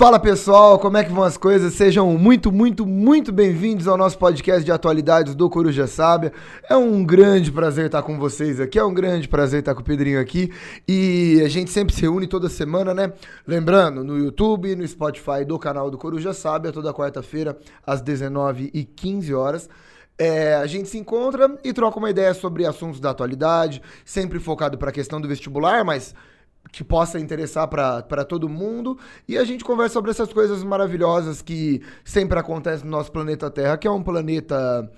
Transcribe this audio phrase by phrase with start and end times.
[0.00, 1.74] Fala pessoal, como é que vão as coisas?
[1.74, 6.32] Sejam muito, muito, muito bem-vindos ao nosso podcast de atualidades do Coruja Sábia.
[6.70, 9.84] É um grande prazer estar com vocês aqui, é um grande prazer estar com o
[9.84, 10.50] Pedrinho aqui.
[10.88, 13.12] E a gente sempre se reúne toda semana, né?
[13.46, 19.68] Lembrando, no YouTube, no Spotify do canal do Coruja Sábia, toda quarta-feira, às 19h15 horas.
[20.16, 24.78] É, a gente se encontra e troca uma ideia sobre assuntos da atualidade, sempre focado
[24.78, 26.14] para a questão do vestibular, mas
[26.72, 28.98] que possa interessar para todo mundo.
[29.28, 33.76] E a gente conversa sobre essas coisas maravilhosas que sempre acontecem no nosso planeta Terra,
[33.76, 34.90] que é um planeta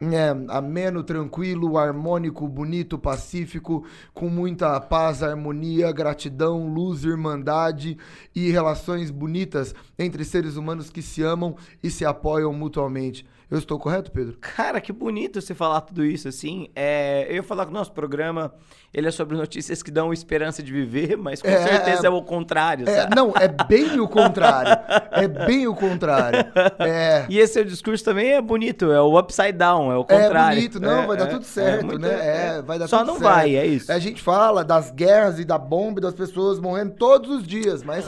[0.00, 3.84] é, ameno, tranquilo, harmônico, bonito, pacífico,
[4.14, 7.98] com muita paz, harmonia, gratidão, luz, irmandade
[8.34, 13.26] e relações bonitas entre seres humanos que se amam e se apoiam mutuamente.
[13.50, 14.36] Eu estou correto, Pedro?
[14.40, 16.68] Cara, que bonito você falar tudo isso, assim.
[16.74, 18.54] É, eu ia falar que o nosso programa
[18.94, 22.22] ele é sobre notícias que dão esperança de viver, mas com é, certeza é o
[22.22, 24.80] contrário, é, Não, é bem o contrário.
[25.10, 26.46] é bem o contrário.
[26.78, 27.26] É...
[27.28, 30.52] E esse seu discurso também é bonito, é o upside down, é o contrário.
[30.52, 32.56] É bonito, não, vai dar é, tudo certo, muito, né?
[32.58, 33.22] É, vai dar Só não certo.
[33.22, 33.90] vai, é isso.
[33.90, 37.82] A gente fala das guerras e da bomba e das pessoas morrendo todos os dias,
[37.82, 38.06] mas...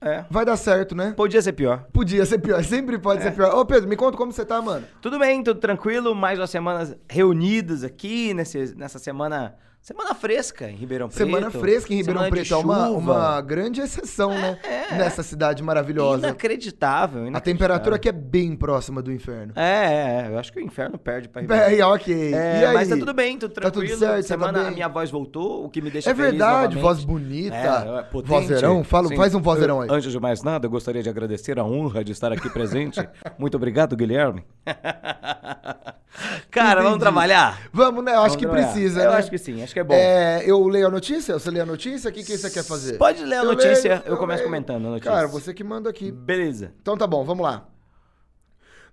[0.00, 0.24] É.
[0.30, 1.12] Vai dar certo, né?
[1.16, 1.86] Podia ser pior.
[1.92, 3.24] Podia ser pior, sempre pode é.
[3.24, 3.54] ser pior.
[3.54, 4.86] Ô, Pedro, me conta como você tá, mano.
[5.00, 6.14] Tudo bem, tudo tranquilo.
[6.14, 11.16] Mais uma semana reunidos aqui nesse, nessa semana Semana fresca em Ribeirão Preto.
[11.18, 12.52] Semana fresca em Ribeirão Semana Preto.
[12.52, 14.58] É uma, uma grande exceção, né?
[14.62, 14.98] É, é.
[14.98, 16.26] Nessa cidade maravilhosa.
[16.28, 17.36] Inacreditável, inacreditável.
[17.36, 19.54] A temperatura aqui é bem próxima do inferno.
[19.56, 20.28] É, é.
[20.28, 21.66] Eu acho que o inferno perde pra Ribeirão.
[21.66, 22.14] É, ok.
[22.34, 22.74] É, e aí?
[22.74, 23.84] Mas tá tudo bem, tudo tranquilo.
[23.84, 26.14] Tá tudo certo, tá Semana tá a minha voz voltou, o que me deixa é
[26.14, 26.82] feliz É verdade, novamente.
[26.82, 27.56] voz bonita.
[27.56, 28.22] É, é.
[28.22, 28.84] Vozeirão.
[28.84, 29.88] Fala, faz um vozeirão aí.
[29.90, 33.00] Antes de mais nada, eu gostaria de agradecer a honra de estar aqui presente.
[33.38, 34.44] Muito obrigado, Guilherme.
[36.50, 36.84] Cara, Entendi.
[36.84, 37.60] vamos trabalhar?
[37.72, 38.14] Vamos, né?
[38.14, 39.16] Eu acho que precisa, Eu né?
[39.16, 39.94] acho que sim, acho que é bom.
[39.94, 41.38] É, eu leio a notícia?
[41.38, 42.10] Você lê a notícia?
[42.10, 42.98] O que, que você quer fazer?
[42.98, 44.50] Pode ler a eu notícia, leio, eu, eu, começo leio.
[44.50, 45.10] comentando a notícia.
[45.10, 46.10] Cara, você que manda aqui.
[46.10, 46.72] Beleza.
[46.80, 47.68] Então tá bom, vamos lá.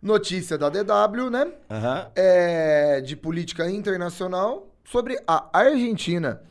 [0.01, 1.45] Notícia da DW, né?
[1.45, 2.11] Uhum.
[2.15, 6.41] É, de política internacional sobre a Argentina.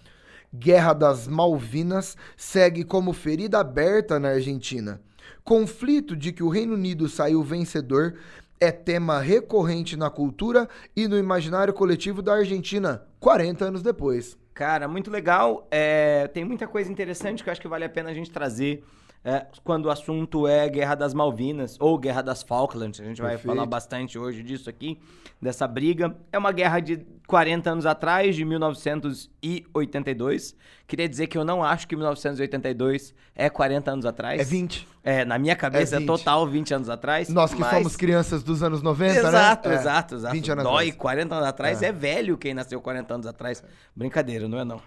[0.52, 5.00] Guerra das Malvinas segue como ferida aberta na Argentina.
[5.44, 8.14] Conflito de que o Reino Unido saiu vencedor
[8.60, 14.36] é tema recorrente na cultura e no imaginário coletivo da Argentina, 40 anos depois.
[14.54, 15.66] Cara, muito legal.
[15.70, 18.82] É, tem muita coisa interessante que eu acho que vale a pena a gente trazer
[19.26, 23.00] é, quando o assunto é Guerra das Malvinas ou Guerra das Falklands.
[23.00, 23.52] A gente vai Perfeito.
[23.52, 25.00] falar bastante hoje disso aqui,
[25.42, 26.16] dessa briga.
[26.30, 30.54] É uma guerra de 40 anos atrás, de 1982.
[30.86, 34.40] Queria dizer que eu não acho que 1982 é 40 anos atrás.
[34.40, 34.86] É 20.
[35.02, 37.28] É, na minha cabeça é, é total 20 anos atrás.
[37.28, 37.70] Nós que mas...
[37.70, 39.38] somos crianças dos anos 90, exato, né?
[39.38, 40.34] Exato, é, exato, exato.
[40.34, 41.00] 20 anos Dói, atrás.
[41.00, 41.86] 40 anos atrás é.
[41.86, 43.60] é velho quem nasceu 40 anos atrás.
[43.92, 44.80] Brincadeira, não é não.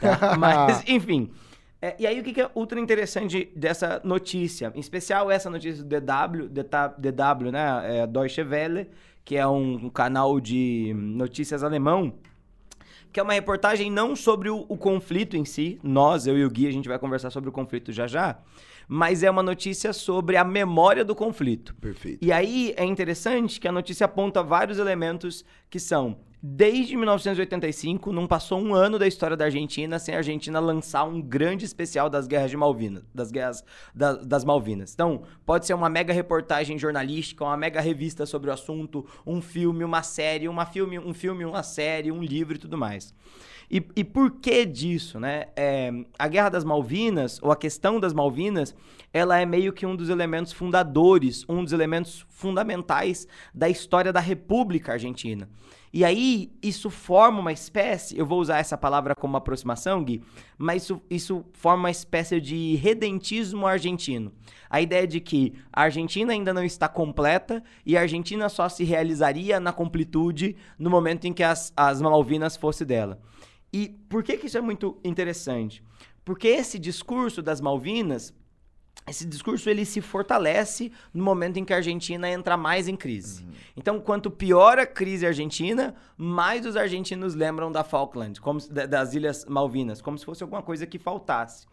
[0.00, 0.34] Tá?
[0.36, 1.30] Mas, enfim...
[1.84, 4.72] É, e aí, o que, que é ultra interessante dessa notícia?
[4.74, 8.00] Em especial essa notícia do DW, DW, né?
[8.00, 8.88] É Deutsche Welle,
[9.22, 12.14] que é um, um, canal de notícias alemão,
[13.12, 15.78] que é uma reportagem não sobre o, o, conflito em si.
[15.82, 18.38] Nós, eu e o Gui, a gente vai conversar sobre o conflito já já.
[18.88, 21.74] Mas é uma notícia sobre a memória do conflito.
[21.74, 22.24] Perfeito.
[22.24, 28.26] E aí é interessante que a notícia aponta vários elementos que são Desde 1985, não
[28.26, 32.26] passou um ano da história da Argentina sem a Argentina lançar um grande especial das
[32.26, 34.92] guerras de Malvinas, das guerras da, das Malvinas.
[34.92, 39.84] Então, pode ser uma mega reportagem jornalística, uma mega revista sobre o assunto, um filme,
[39.84, 43.14] uma série, uma filme, um filme, uma série, um livro e tudo mais.
[43.70, 45.46] E, e por que disso, né?
[45.56, 48.74] É, a Guerra das Malvinas, ou a questão das Malvinas,
[49.14, 54.20] ela é meio que um dos elementos fundadores, um dos elementos fundamentais da história da
[54.20, 55.48] República Argentina.
[55.92, 60.20] E aí, isso forma uma espécie, eu vou usar essa palavra como aproximação, Gui,
[60.58, 64.32] mas isso, isso forma uma espécie de redentismo argentino.
[64.68, 68.82] A ideia de que a Argentina ainda não está completa e a Argentina só se
[68.82, 73.20] realizaria na completude no momento em que as, as Malvinas fosse dela.
[73.72, 75.80] E por que, que isso é muito interessante?
[76.24, 78.34] Porque esse discurso das Malvinas
[79.06, 83.42] esse discurso ele se fortalece no momento em que a Argentina entra mais em crise.
[83.42, 83.50] Uhum.
[83.76, 89.44] Então, quanto pior a crise argentina, mais os argentinos lembram da Falkland, como das Ilhas
[89.44, 91.66] Malvinas, como se fosse alguma coisa que faltasse.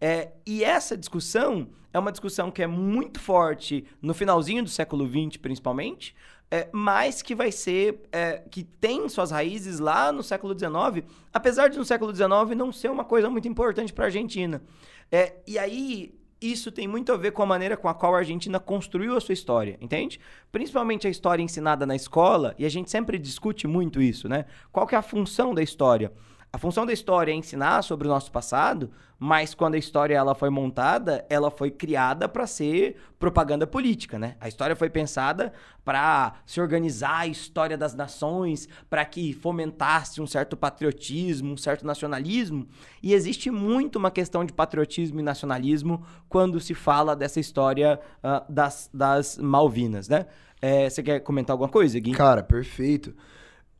[0.00, 5.06] É, e essa discussão é uma discussão que é muito forte no finalzinho do século
[5.06, 6.14] XX, principalmente,
[6.50, 11.68] é, mas que vai ser, é, que tem suas raízes lá no século XIX, apesar
[11.68, 14.62] de no século XIX não ser uma coisa muito importante para a Argentina.
[15.10, 18.18] É, e aí isso tem muito a ver com a maneira com a qual a
[18.18, 20.20] Argentina construiu a sua história, entende?
[20.52, 24.44] Principalmente a história ensinada na escola, e a gente sempre discute muito isso, né?
[24.70, 26.12] Qual que é a função da história?
[26.50, 30.34] A função da história é ensinar sobre o nosso passado, mas quando a história ela
[30.34, 34.34] foi montada, ela foi criada para ser propaganda política, né?
[34.40, 35.52] A história foi pensada
[35.84, 41.86] para se organizar a história das nações, para que fomentasse um certo patriotismo, um certo
[41.86, 42.66] nacionalismo,
[43.02, 48.50] e existe muito uma questão de patriotismo e nacionalismo quando se fala dessa história uh,
[48.50, 50.24] das, das Malvinas, né?
[50.62, 52.12] É, você quer comentar alguma coisa, Gui?
[52.12, 53.14] Cara, perfeito.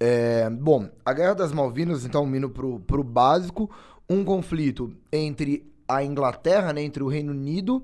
[0.01, 3.71] É, bom, a Guerra das Malvinas, então, indo pro, pro básico,
[4.09, 7.83] um conflito entre a Inglaterra, né, entre o Reino Unido,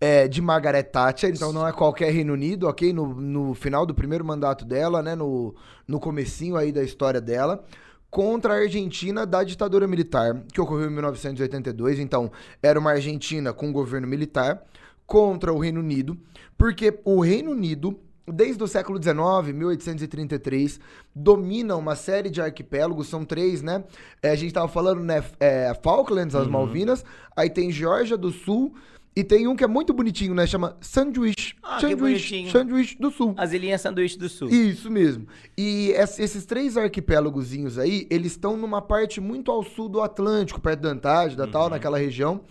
[0.00, 2.92] é, de Margaret Thatcher, então não é qualquer Reino Unido, ok?
[2.92, 5.54] No, no final do primeiro mandato dela, né, no,
[5.86, 7.62] no comecinho aí da história dela,
[8.10, 12.30] contra a Argentina da ditadura militar, que ocorreu em 1982, então
[12.62, 14.64] era uma Argentina com governo militar,
[15.06, 16.16] contra o Reino Unido,
[16.56, 17.98] porque o Reino Unido
[18.32, 20.80] desde o século XIX, 1833,
[21.14, 23.84] domina uma série de arquipélagos, são três, né?
[24.22, 25.24] É, a gente tava falando, né?
[25.38, 26.52] É, Falklands, as uhum.
[26.52, 27.04] Malvinas,
[27.36, 28.74] aí tem Geórgia do Sul,
[29.14, 30.46] e tem um que é muito bonitinho, né?
[30.46, 31.56] Chama Sandwich.
[31.62, 33.34] Ah, Sandwich, Sandwich do Sul.
[33.36, 34.48] As ilhinhas Sanduíche do Sul.
[34.48, 35.26] Isso mesmo.
[35.58, 40.80] E esses três arquipélagozinhos aí, eles estão numa parte muito ao sul do Atlântico, perto
[40.80, 41.50] da Antártida, uhum.
[41.50, 42.42] tal, naquela região.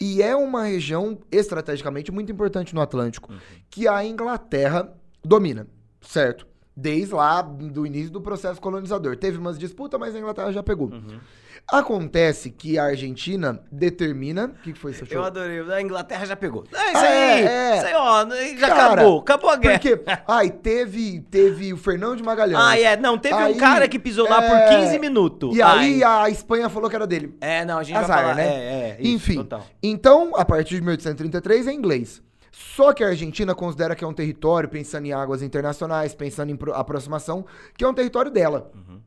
[0.00, 3.38] E é uma região estrategicamente muito importante no Atlântico, uhum.
[3.70, 4.92] que a Inglaterra
[5.24, 5.66] domina,
[6.00, 6.46] certo?
[6.74, 9.16] Desde lá do início do processo colonizador.
[9.16, 10.88] Teve umas disputas, mas a Inglaterra já pegou.
[10.88, 11.20] Uhum.
[11.70, 14.46] Acontece que a Argentina determina.
[14.46, 15.04] O que, que foi isso?
[15.10, 15.60] Eu adorei.
[15.72, 16.64] A Inglaterra já pegou.
[16.72, 17.46] É isso aí.
[17.46, 18.28] É, Isso aí, ó.
[18.58, 19.18] Já cara, acabou.
[19.20, 19.78] Acabou a guerra.
[19.78, 22.62] Porque, ai, teve, teve o Fernão de Magalhães.
[22.62, 22.96] Ah, é.
[22.96, 25.56] Não, teve aí, um cara que pisou lá é, por 15 minutos.
[25.56, 27.34] E aí a Espanha falou que era dele.
[27.40, 28.34] É, não, a gente Azar, vai falar.
[28.34, 28.46] Né?
[28.46, 28.96] É, é.
[29.00, 29.36] Isso, Enfim.
[29.36, 29.64] Total.
[29.82, 32.22] Então, a partir de 1833 é inglês.
[32.52, 36.58] Só que a Argentina considera que é um território, pensando em águas internacionais, pensando em
[36.74, 37.46] aproximação,
[37.76, 38.70] que é um território dela.
[38.74, 39.00] Uhum.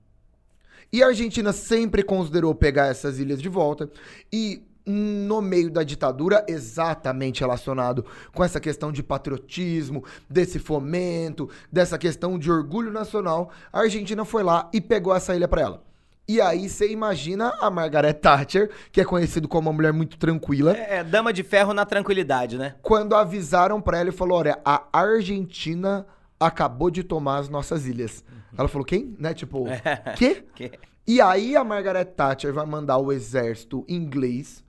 [0.92, 3.90] E a Argentina sempre considerou pegar essas ilhas de volta.
[4.34, 11.98] E no meio da ditadura, exatamente relacionado com essa questão de patriotismo, desse fomento, dessa
[11.98, 15.84] questão de orgulho nacional, a Argentina foi lá e pegou essa ilha para ela.
[16.28, 20.76] E aí você imagina a Margaret Thatcher, que é conhecida como uma mulher muito tranquila.
[20.76, 22.76] É, é dama de ferro na tranquilidade, né?
[22.82, 26.06] Quando avisaram para ela e falou: olha, a Argentina
[26.40, 28.24] acabou de tomar as nossas ilhas.
[28.28, 28.56] Uhum.
[28.58, 29.16] Ela falou, quem?
[29.20, 29.34] Né?
[29.34, 29.66] Tipo,
[30.18, 30.44] quê?
[30.56, 30.72] que?
[31.08, 34.64] E aí a Margaret Thatcher vai mandar o exército inglês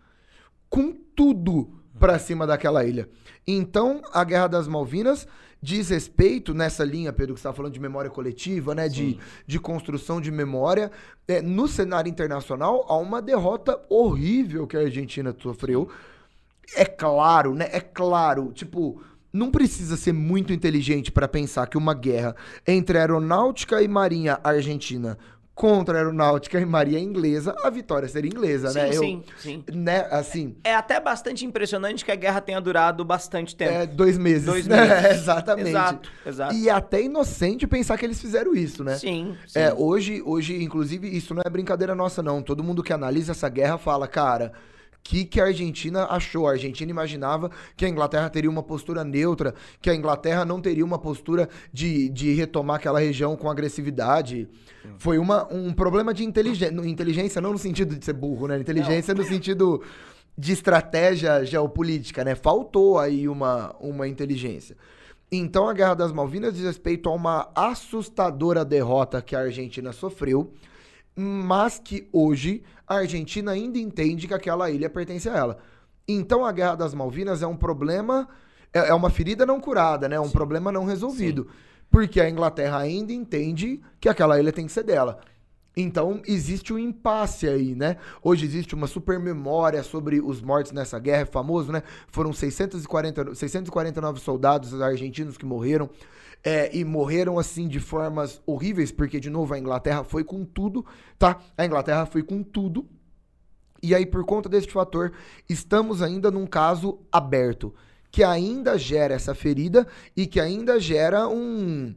[0.68, 3.08] com tudo pra cima daquela ilha.
[3.46, 5.26] Então, a Guerra das Malvinas
[5.66, 8.88] diz respeito nessa linha, Pedro, que você está falando de memória coletiva, né?
[8.88, 10.92] De, de construção de memória.
[11.26, 15.90] É, no cenário internacional, há uma derrota horrível que a Argentina sofreu.
[16.76, 17.68] É claro, né?
[17.72, 18.52] É claro.
[18.54, 19.02] Tipo,
[19.32, 25.18] não precisa ser muito inteligente para pensar que uma guerra entre aeronáutica e marinha argentina
[25.56, 28.92] contra a aeronáutica e marinha inglesa, a vitória seria inglesa, sim, né?
[28.92, 29.64] Sim, Eu, sim.
[29.72, 30.54] Né, assim...
[30.62, 33.72] É, é, até bastante impressionante que a guerra tenha durado bastante tempo.
[33.72, 34.44] É, dois meses.
[34.44, 34.90] Dois meses.
[34.90, 35.70] É, exatamente.
[35.70, 36.54] Exato, exato.
[36.54, 38.96] E é até inocente pensar que eles fizeram isso, né?
[38.96, 39.58] Sim, sim.
[39.58, 42.42] É, hoje, hoje, inclusive, isso não é brincadeira nossa, não.
[42.42, 44.52] Todo mundo que analisa essa guerra fala, cara
[45.06, 46.48] que, que a Argentina achou.
[46.48, 50.84] A Argentina imaginava que a Inglaterra teria uma postura neutra, que a Inglaterra não teria
[50.84, 54.48] uma postura de, de retomar aquela região com agressividade.
[54.82, 54.88] Sim.
[54.98, 58.58] Foi uma, um problema de inteligência, inteligência, não no sentido de ser burro, né?
[58.58, 59.22] Inteligência não.
[59.22, 59.82] no sentido
[60.36, 62.34] de estratégia geopolítica, né?
[62.34, 64.76] Faltou aí uma, uma inteligência.
[65.30, 70.52] Então a Guerra das Malvinas diz respeito a uma assustadora derrota que a Argentina sofreu
[71.16, 75.58] mas que hoje a Argentina ainda entende que aquela ilha pertence a ela.
[76.06, 78.28] Então a Guerra das Malvinas é um problema,
[78.72, 80.16] é, é uma ferida não curada, né?
[80.16, 80.32] É um Sim.
[80.32, 81.42] problema não resolvido.
[81.42, 81.56] Sim.
[81.90, 85.18] Porque a Inglaterra ainda entende que aquela ilha tem que ser dela.
[85.76, 87.98] Então existe um impasse aí, né?
[88.22, 91.82] Hoje existe uma super memória sobre os mortos nessa guerra, é famoso, né?
[92.08, 95.90] Foram 640, 649 soldados argentinos que morreram.
[96.44, 100.86] É, e morreram assim de formas horríveis, porque, de novo, a Inglaterra foi com tudo,
[101.18, 101.40] tá?
[101.58, 102.86] A Inglaterra foi com tudo.
[103.82, 105.12] E aí, por conta deste fator,
[105.48, 107.74] estamos ainda num caso aberto,
[108.10, 111.94] que ainda gera essa ferida e que ainda gera um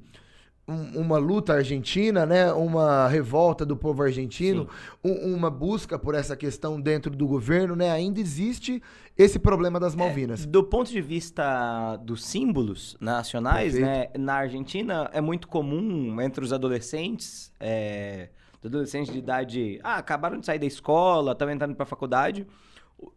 [0.70, 2.52] um, uma luta argentina, né?
[2.54, 4.70] Uma revolta do povo argentino,
[5.04, 7.92] um, uma busca por essa questão dentro do governo, né?
[7.92, 8.82] Ainda existe
[9.18, 10.44] esse problema das é, Malvinas.
[10.44, 14.18] É, do ponto de vista dos símbolos nacionais, Perfeito.
[14.18, 14.24] né?
[14.24, 18.30] Na Argentina é muito comum entre os adolescentes, é,
[18.64, 22.46] adolescentes de idade, ah, acabaram de sair da escola, estão entrando para a faculdade,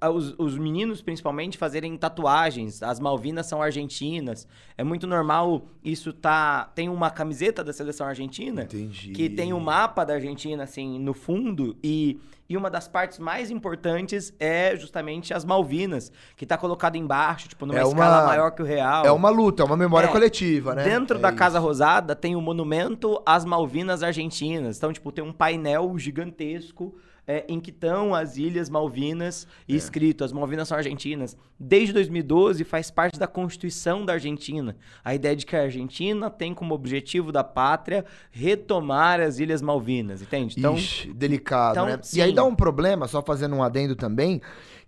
[0.00, 2.82] os, os, meninos, principalmente, fazerem tatuagens.
[2.82, 4.46] As Malvinas são argentinas.
[4.76, 6.70] É muito normal isso tá.
[6.74, 8.62] Tem uma camiseta da seleção argentina.
[8.62, 9.12] Entendi.
[9.12, 11.76] Que tem o um mapa da Argentina, assim, no fundo.
[11.82, 17.48] E, e uma das partes mais importantes é justamente as Malvinas, que tá colocado embaixo,
[17.48, 19.04] tipo, numa é uma, escala maior que o real.
[19.04, 20.84] É uma luta, é uma memória é, coletiva, né?
[20.84, 21.38] Dentro é da isso.
[21.38, 24.76] Casa Rosada tem o um monumento às Malvinas Argentinas.
[24.76, 26.94] Então, tipo, tem um painel gigantesco
[27.32, 29.76] é, em que estão as Ilhas Malvinas e é.
[29.76, 31.34] escrito, as Malvinas são argentinas.
[31.58, 34.76] Desde 2012 faz parte da Constituição da Argentina.
[35.02, 40.20] A ideia de que a Argentina tem como objetivo da pátria retomar as Ilhas Malvinas,
[40.20, 40.56] entende?
[40.58, 41.98] Então, Ixi, delicado, então, né?
[42.02, 42.18] Sim.
[42.18, 44.42] E aí dá um problema, só fazendo um adendo também,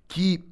[0.07, 0.45] que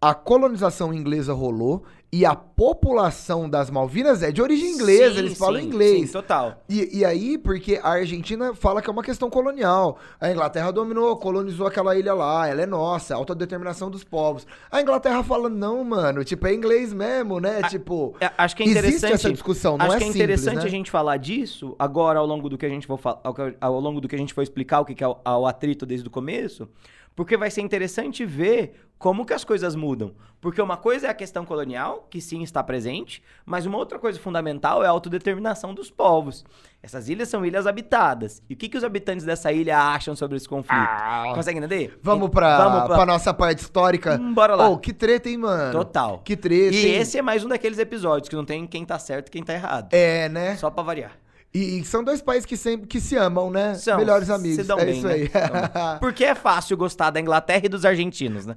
[0.00, 5.36] a colonização inglesa rolou e a população das Malvinas é de origem inglesa, sim, eles
[5.36, 6.06] falam sim, inglês.
[6.06, 6.62] Sim, total.
[6.68, 9.98] E, e, aí, porque a Argentina fala que é uma questão colonial.
[10.20, 14.46] A Inglaterra dominou, colonizou aquela ilha lá, ela é nossa, é autodeterminação dos povos.
[14.70, 17.60] A Inglaterra fala, não, mano, tipo, é inglês mesmo, né?
[17.62, 20.22] A, tipo, é, acho que é interessante, essa discussão, não acho é que é simples,
[20.22, 20.64] interessante né?
[20.64, 24.00] a gente falar disso agora ao longo do que a gente for ao, ao longo
[24.00, 26.68] do que a gente for explicar o que é o, o atrito desde o começo.
[27.16, 30.14] Porque vai ser interessante ver como que as coisas mudam.
[30.40, 34.18] Porque uma coisa é a questão colonial, que sim está presente, mas uma outra coisa
[34.20, 36.44] fundamental é a autodeterminação dos povos.
[36.82, 38.42] Essas ilhas são ilhas habitadas.
[38.48, 40.78] E o que, que os habitantes dessa ilha acham sobre esse conflito?
[40.78, 41.98] Ah, Consegue entender?
[42.00, 42.96] Vamos pra, vamos pra...
[42.96, 44.18] pra nossa parte histórica.
[44.20, 44.68] Hum, bora lá.
[44.68, 45.72] Oh, que treta, hein, mano?
[45.72, 46.18] Total.
[46.18, 46.76] Que treta.
[46.76, 47.00] E hein?
[47.00, 49.52] esse é mais um daqueles episódios que não tem quem tá certo e quem tá
[49.52, 49.92] errado.
[49.92, 50.56] É, né?
[50.56, 51.25] Só pra variar.
[51.56, 53.74] E, são dois países que sempre que se amam, né?
[53.74, 54.56] São, Melhores amigos.
[54.56, 55.14] Se dão é bem, isso né?
[55.14, 55.24] aí.
[55.24, 55.50] Então,
[56.00, 58.54] porque é fácil gostar da Inglaterra e dos argentinos, né?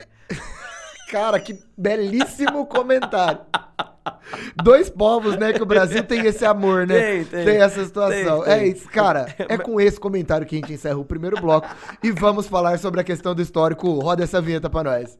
[1.10, 3.40] Cara, que belíssimo comentário.
[4.62, 5.54] Dois povos, né?
[5.54, 7.00] Que o Brasil tem esse amor, né?
[7.00, 7.46] Tem, tem.
[7.46, 8.44] Tem essa situação.
[8.44, 8.54] Tem.
[8.54, 9.34] É isso, cara.
[9.38, 11.68] É com esse comentário que a gente encerra o primeiro bloco
[12.04, 13.94] e vamos falar sobre a questão do histórico.
[14.00, 15.18] Roda essa vinheta pra nós.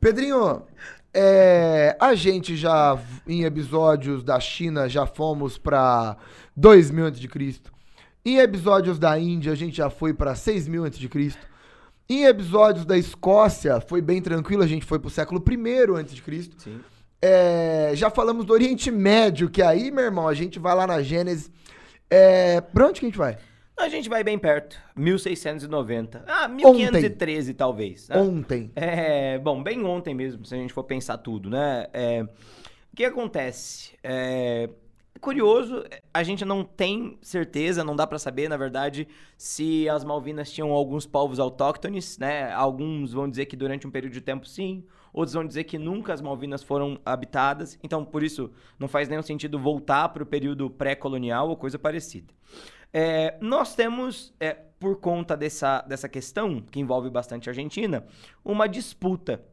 [0.00, 0.62] Pedrinho,
[1.14, 6.16] é, a gente já, em episódios da China, já fomos para
[6.56, 7.60] 2000 a.C.
[8.24, 11.38] Em episódios da Índia, a gente já foi para 6000 a.C.
[12.08, 16.50] Em episódios da Escócia, foi bem tranquilo, a gente foi pro século I a.C.
[16.58, 16.80] Sim.
[17.22, 21.00] É, já falamos do Oriente Médio, que aí, meu irmão, a gente vai lá na
[21.00, 21.50] Gênesis.
[22.10, 23.38] É, pra onde que a gente vai?
[23.76, 24.78] A gente vai bem perto.
[24.94, 26.24] 1690.
[26.26, 27.56] Ah, 1513 ontem.
[27.56, 28.08] talvez.
[28.08, 28.16] Né?
[28.16, 28.70] Ontem.
[28.76, 31.86] É, bom, bem ontem mesmo, se a gente for pensar tudo, né?
[31.92, 33.92] É, o que acontece?
[34.02, 34.70] É,
[35.20, 40.52] curioso, a gente não tem certeza, não dá para saber, na verdade, se as Malvinas
[40.52, 42.52] tinham alguns povos autóctones, né?
[42.52, 46.12] Alguns vão dizer que durante um período de tempo sim, outros vão dizer que nunca
[46.12, 50.70] as Malvinas foram habitadas, então por isso não faz nenhum sentido voltar para o período
[50.70, 52.32] pré-colonial ou coisa parecida.
[52.96, 58.06] É, nós temos, é, por conta dessa, dessa questão, que envolve bastante a Argentina,
[58.44, 59.44] uma disputa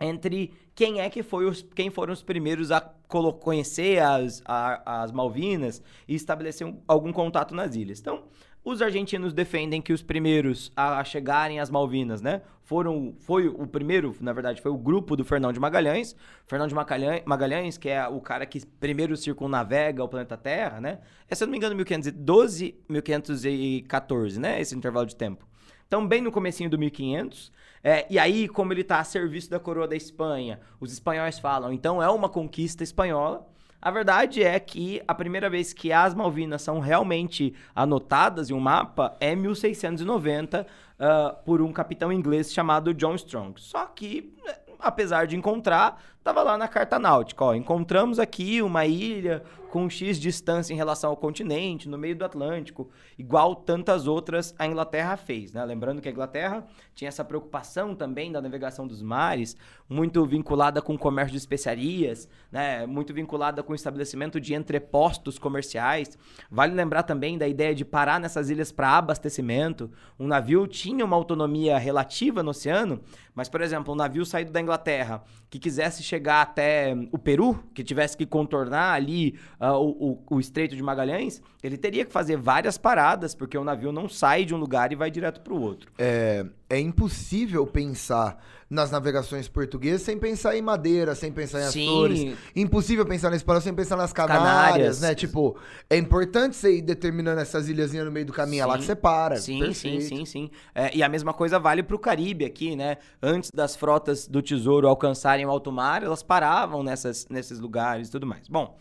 [0.00, 5.12] entre quem é que foi os, quem foram os primeiros a conhecer as, a, as
[5.12, 8.00] Malvinas e estabelecer um, algum contato nas ilhas.
[8.00, 8.24] Então,
[8.64, 14.16] os argentinos defendem que os primeiros a chegarem às Malvinas, né, foram foi o primeiro,
[14.20, 16.16] na verdade, foi o grupo do Fernão de Magalhães.
[16.46, 21.00] Fernão de Magalhães, que é o cara que primeiro circunnavega o planeta Terra, né?
[21.28, 25.46] É, se eu não me engano, 1512, 1514, né, esse intervalo de tempo.
[25.86, 27.52] Então, bem no comecinho do 1500,
[27.84, 31.72] é, e aí, como ele está a serviço da coroa da Espanha, os espanhóis falam,
[31.72, 33.46] então é uma conquista espanhola.
[33.82, 38.60] A verdade é que a primeira vez que as Malvinas são realmente anotadas em um
[38.60, 43.60] mapa é 1690 uh, por um capitão inglês chamado John Strong.
[43.60, 44.32] Só que,
[44.78, 47.44] apesar de encontrar, estava lá na carta náutica.
[47.44, 52.26] Ó, encontramos aqui uma ilha com X distância em relação ao continente, no meio do
[52.26, 55.50] Atlântico, igual tantas outras a Inglaterra fez.
[55.50, 55.64] Né?
[55.64, 59.56] Lembrando que a Inglaterra tinha essa preocupação também da navegação dos mares,
[59.88, 62.84] muito vinculada com o comércio de especiarias, né?
[62.84, 66.18] muito vinculada com o estabelecimento de entrepostos comerciais.
[66.50, 69.90] Vale lembrar também da ideia de parar nessas ilhas para abastecimento.
[70.20, 73.00] Um navio tinha uma autonomia relativa no oceano,
[73.34, 77.82] mas, por exemplo, um navio saído da Inglaterra que quisesse chegar até o Peru, que
[77.82, 82.36] tivesse que contornar ali uh, o, o, o, Estreito de Magalhães, ele teria que fazer
[82.36, 85.60] várias paradas, porque o navio não sai de um lugar e vai direto para o
[85.60, 85.92] outro.
[85.96, 91.86] É, é impossível pensar nas navegações portuguesas sem pensar em Madeira, sem pensar em Sim.
[91.86, 92.38] Açores.
[92.56, 95.00] Impossível pensar na espanhol sem pensar nas Canárias, Canárias.
[95.02, 95.14] né?
[95.14, 95.58] Tipo,
[95.90, 98.96] é importante você ir determinando essas ilhazinhas no meio do caminho, é lá que você
[98.96, 99.36] para.
[99.36, 100.00] Sim, Perfeito.
[100.02, 100.50] sim, sim, sim.
[100.74, 102.96] É, e a mesma coisa vale para o Caribe aqui, né?
[103.22, 108.10] Antes das frotas do Tesouro alcançarem o alto mar, elas paravam nessas, nesses lugares e
[108.10, 108.48] tudo mais.
[108.48, 108.78] Bom,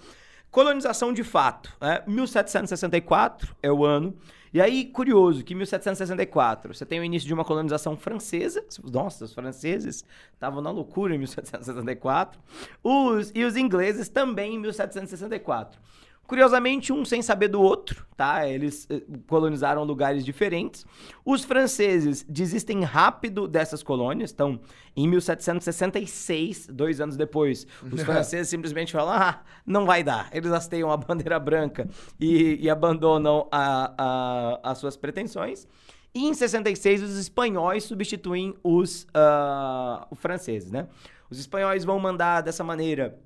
[0.51, 2.03] Colonização de fato, né?
[2.05, 4.13] 1764 é o ano.
[4.53, 8.61] E aí, curioso, que em 1764 você tem o início de uma colonização francesa.
[8.83, 10.03] Nossa, os franceses
[10.33, 12.37] estavam na loucura em 1764.
[12.83, 15.79] Os, e os ingleses também em 1764.
[16.31, 18.47] Curiosamente, um sem saber do outro, tá?
[18.47, 20.85] Eles eh, colonizaram lugares diferentes.
[21.25, 24.31] Os franceses desistem rápido dessas colônias.
[24.31, 24.57] Então,
[24.95, 30.29] em 1766, dois anos depois, os franceses simplesmente falam: ah, não vai dar.
[30.31, 35.67] Eles hasteiam a bandeira branca e, e abandonam a, a, as suas pretensões.
[36.15, 40.87] E em 66, os espanhóis substituem os, uh, os franceses, né?
[41.29, 43.19] Os espanhóis vão mandar dessa maneira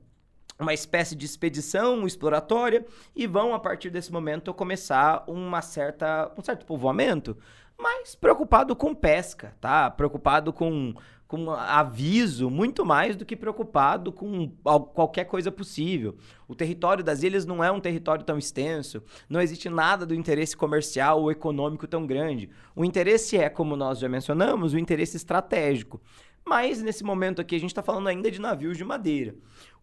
[0.59, 2.85] uma espécie de expedição exploratória
[3.15, 7.37] e vão a partir desse momento começar uma certa um certo povoamento,
[7.77, 9.89] mas preocupado com pesca, tá?
[9.91, 10.93] Preocupado com
[11.27, 14.47] com aviso muito mais do que preocupado com
[14.93, 16.15] qualquer coisa possível.
[16.47, 20.55] O território das ilhas não é um território tão extenso, não existe nada do interesse
[20.55, 22.49] comercial ou econômico tão grande.
[22.75, 25.99] O interesse é, como nós já mencionamos, o interesse estratégico.
[26.45, 29.35] Mas nesse momento aqui a gente está falando ainda de navios de madeira.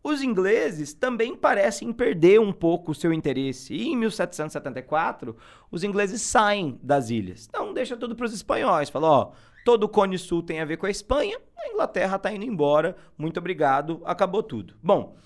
[0.03, 3.73] Os ingleses também parecem perder um pouco o seu interesse.
[3.73, 5.37] E em 1774,
[5.71, 7.47] os ingleses saem das ilhas.
[7.49, 8.91] Então deixa tudo para os espanhóis.
[8.91, 9.33] Fala, ó,
[9.65, 12.97] todo o Cone Sul tem a ver com a Espanha, a Inglaterra está indo embora.
[13.17, 14.75] Muito obrigado, acabou tudo.
[14.83, 15.17] Bom,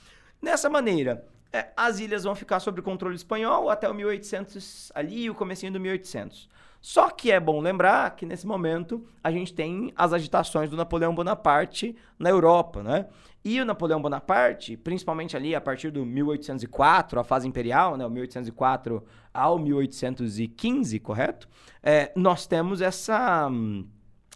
[0.43, 5.35] dessa maneira, é, as ilhas vão ficar sob controle espanhol até o 1800 ali, o
[5.35, 6.51] comecinho do 1800.
[6.83, 11.15] Só que é bom lembrar que nesse momento a gente tem as agitações do Napoleão
[11.15, 13.07] Bonaparte na Europa, né?
[13.49, 18.11] E o Napoleão Bonaparte, principalmente ali a partir do 1804, a fase imperial, né, o
[18.11, 21.49] 1804 ao 1815, correto?
[21.81, 23.49] É, nós temos essa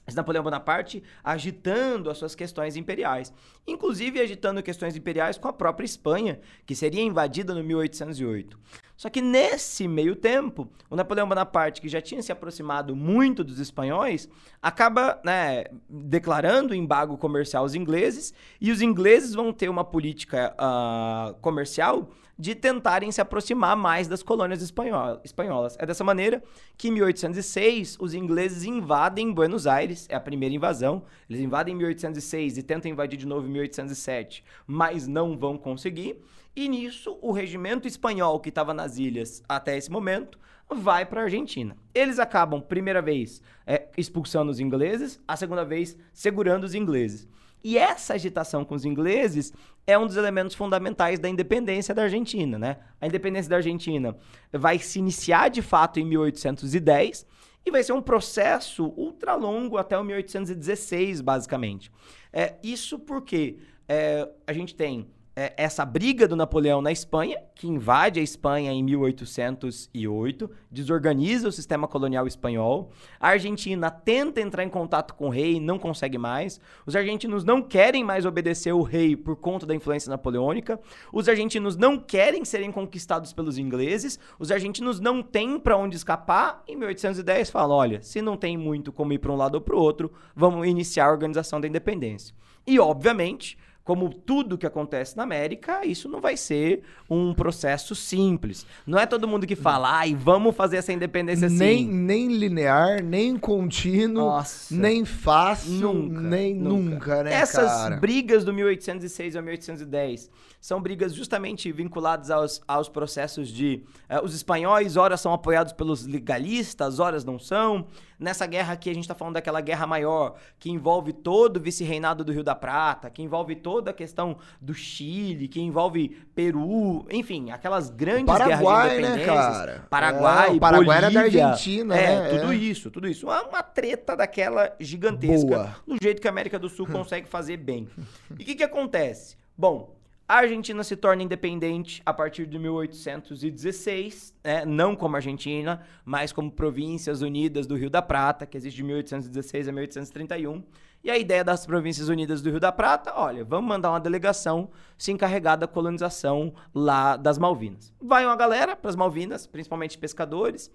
[0.07, 3.33] esse Napoleão Bonaparte agitando as suas questões imperiais,
[3.67, 8.57] inclusive agitando questões imperiais com a própria Espanha, que seria invadida no 1808.
[9.01, 13.59] Só que nesse meio tempo, o Napoleão Bonaparte, que já tinha se aproximado muito dos
[13.59, 14.29] espanhóis,
[14.61, 21.33] acaba né, declarando embargo comercial aos ingleses, e os ingleses vão ter uma política uh,
[21.41, 25.79] comercial de tentarem se aproximar mais das colônias espanholas.
[25.79, 26.43] É dessa maneira
[26.77, 31.05] que em 1806 os ingleses invadem Buenos Aires, é a primeira invasão.
[31.27, 36.23] Eles invadem em 1806 e tentam invadir de novo em 1807, mas não vão conseguir.
[36.55, 41.25] E nisso, o regimento espanhol que estava nas ilhas até esse momento vai para a
[41.25, 41.77] Argentina.
[41.95, 47.29] Eles acabam, primeira vez, é, expulsando os ingleses, a segunda vez, segurando os ingleses.
[47.63, 49.53] E essa agitação com os ingleses
[49.87, 52.79] é um dos elementos fundamentais da independência da Argentina, né?
[53.01, 54.17] A independência da Argentina
[54.53, 57.27] vai se iniciar de fato em 1810
[57.65, 61.93] e vai ser um processo ultra longo até o 1816, basicamente.
[62.33, 65.11] É, isso porque é, a gente tem
[65.41, 71.53] é, essa briga do Napoleão na Espanha, que invade a Espanha em 1808, desorganiza o
[71.53, 72.91] sistema colonial espanhol.
[73.19, 76.61] A Argentina tenta entrar em contato com o rei, não consegue mais.
[76.85, 80.79] Os argentinos não querem mais obedecer o rei por conta da influência napoleônica.
[81.11, 84.19] Os argentinos não querem serem conquistados pelos ingleses.
[84.39, 86.63] Os argentinos não têm para onde escapar.
[86.69, 89.75] Em 1810 fala, olha, se não tem muito como ir para um lado ou para
[89.75, 92.35] o outro, vamos iniciar a organização da independência.
[92.67, 98.67] E obviamente como tudo que acontece na América, isso não vai ser um processo simples.
[98.87, 101.57] Não é todo mundo que fala, ai, vamos fazer essa independência assim.
[101.57, 104.75] Nem, nem linear, nem contínuo, Nossa.
[104.75, 107.97] nem fácil, nunca, nem nunca, nunca né, Essas cara?
[107.97, 113.83] brigas do 1806 ao 1810 são brigas justamente vinculadas aos, aos processos de...
[114.11, 117.87] Uh, os espanhóis, ora são apoiados pelos legalistas, horas não são.
[118.19, 122.23] Nessa guerra aqui, a gente está falando daquela guerra maior, que envolve todo o vice-reinado
[122.23, 127.53] do Rio da Prata, que envolve toda a questão do Chile, que envolve Peru, enfim,
[127.53, 129.87] aquelas grandes Paraguai, guerras de né, cara?
[129.89, 132.29] Paraguai, é, o Paraguai Bolívia, era da Argentina, é, né?
[132.41, 132.57] tudo é.
[132.57, 133.27] isso, tudo isso.
[133.27, 135.77] Uma, uma treta daquela gigantesca, Boa.
[135.87, 137.89] do jeito que a América do Sul consegue fazer bem.
[138.37, 139.37] E o que, que acontece?
[139.57, 139.95] Bom,
[140.27, 144.65] a Argentina se torna independente a partir de 1816, né?
[144.65, 149.69] não como Argentina, mas como Províncias Unidas do Rio da Prata, que existe de 1816
[149.69, 150.65] a 1831.
[151.03, 154.71] E a ideia das Províncias Unidas do Rio da Prata, olha, vamos mandar uma delegação
[154.99, 157.93] se encarregar da colonização lá das Malvinas.
[158.01, 160.71] Vai uma galera para as Malvinas, principalmente pescadores,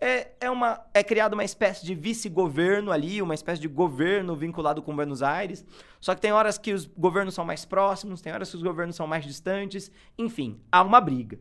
[0.00, 4.94] é, é, uma, é uma espécie de vice-governo ali, uma espécie de governo vinculado com
[4.94, 5.64] Buenos Aires.
[6.00, 8.96] Só que tem horas que os governos são mais próximos, tem horas que os governos
[8.96, 9.90] são mais distantes.
[10.18, 11.38] Enfim, há uma briga.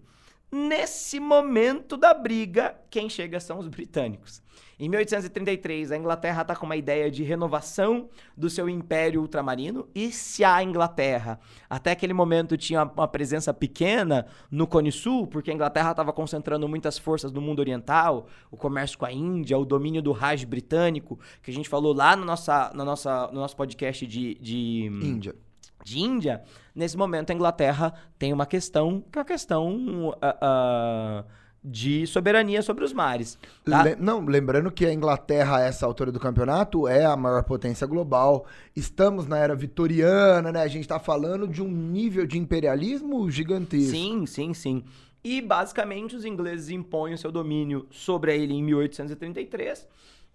[0.52, 4.43] Nesse momento da briga, quem chega são os britânicos.
[4.84, 9.88] Em 1833, a Inglaterra está com uma ideia de renovação do seu império ultramarino.
[9.96, 15.50] E se a Inglaterra, até aquele momento, tinha uma presença pequena no Cone Sul, porque
[15.50, 19.64] a Inglaterra estava concentrando muitas forças no mundo oriental, o comércio com a Índia, o
[19.64, 23.56] domínio do Raj britânico, que a gente falou lá no, nossa, no, nossa, no nosso
[23.56, 25.34] podcast de, de Índia.
[25.82, 26.44] De Índia,
[26.76, 30.10] nesse momento a Inglaterra tem uma questão que é a questão.
[30.10, 33.38] Uh, uh, de soberania sobre os mares.
[33.64, 33.84] Tá?
[33.84, 37.88] Le não, lembrando que a Inglaterra, a essa altura do campeonato, é a maior potência
[37.88, 38.46] global.
[38.76, 40.62] Estamos na era vitoriana, né?
[40.62, 43.92] A gente tá falando de um nível de imperialismo gigantesco.
[43.92, 44.84] Sim, sim, sim.
[45.24, 49.88] E basicamente os ingleses impõem o seu domínio sobre a ilha em 1833.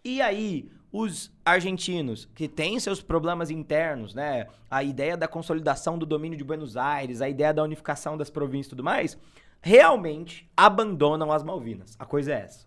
[0.02, 4.46] E aí, os argentinos, que têm seus problemas internos, né?
[4.70, 8.68] A ideia da consolidação do domínio de Buenos Aires, a ideia da unificação das províncias
[8.68, 9.18] e tudo mais,
[9.60, 11.96] realmente abandonam as Malvinas.
[11.98, 12.66] A coisa é essa.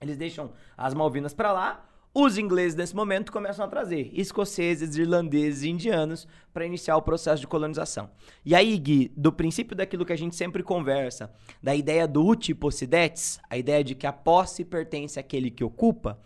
[0.00, 1.86] Eles deixam as Malvinas para lá.
[2.12, 7.40] Os ingleses, nesse momento, começam a trazer escoceses, irlandeses e indianos para iniciar o processo
[7.40, 8.10] de colonização.
[8.44, 12.52] E aí, Gui, do princípio daquilo que a gente sempre conversa, da ideia do uti
[12.52, 16.18] possidetis, a ideia de que a posse pertence àquele que ocupa,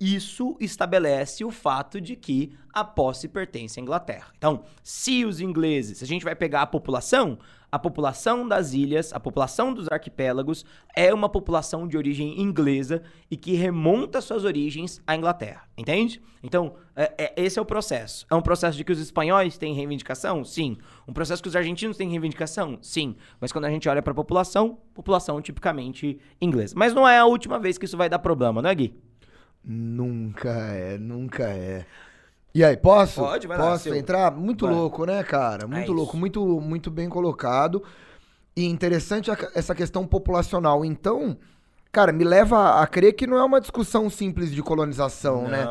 [0.00, 4.28] isso estabelece o fato de que a posse pertence à Inglaterra.
[4.36, 7.38] Então, se os ingleses, se a gente vai pegar a população,
[7.70, 10.64] a população das ilhas, a população dos arquipélagos
[10.96, 16.22] é uma população de origem inglesa e que remonta suas origens à Inglaterra, entende?
[16.42, 18.24] Então, é, é, esse é o processo.
[18.30, 20.44] É um processo de que os espanhóis têm reivindicação?
[20.44, 20.78] Sim.
[21.06, 22.78] Um processo que os argentinos têm reivindicação?
[22.80, 23.16] Sim.
[23.40, 26.74] Mas quando a gente olha para a população, população tipicamente inglesa.
[26.76, 29.07] Mas não é a última vez que isso vai dar problema, não é, Gui?
[29.64, 31.84] Nunca é, nunca é.
[32.54, 33.20] E aí, posso?
[33.20, 34.30] Pode, vai posso lá, entrar?
[34.32, 34.74] Muito vai.
[34.74, 35.66] louco, né, cara?
[35.66, 36.16] Muito É louco, isso.
[36.16, 37.82] muito, muito bem colocado.
[38.56, 40.84] E interessante a- essa questão populacional.
[40.84, 41.36] Então,
[41.92, 45.66] cara, me leva a crer que não é uma discussão simples de colonização, né?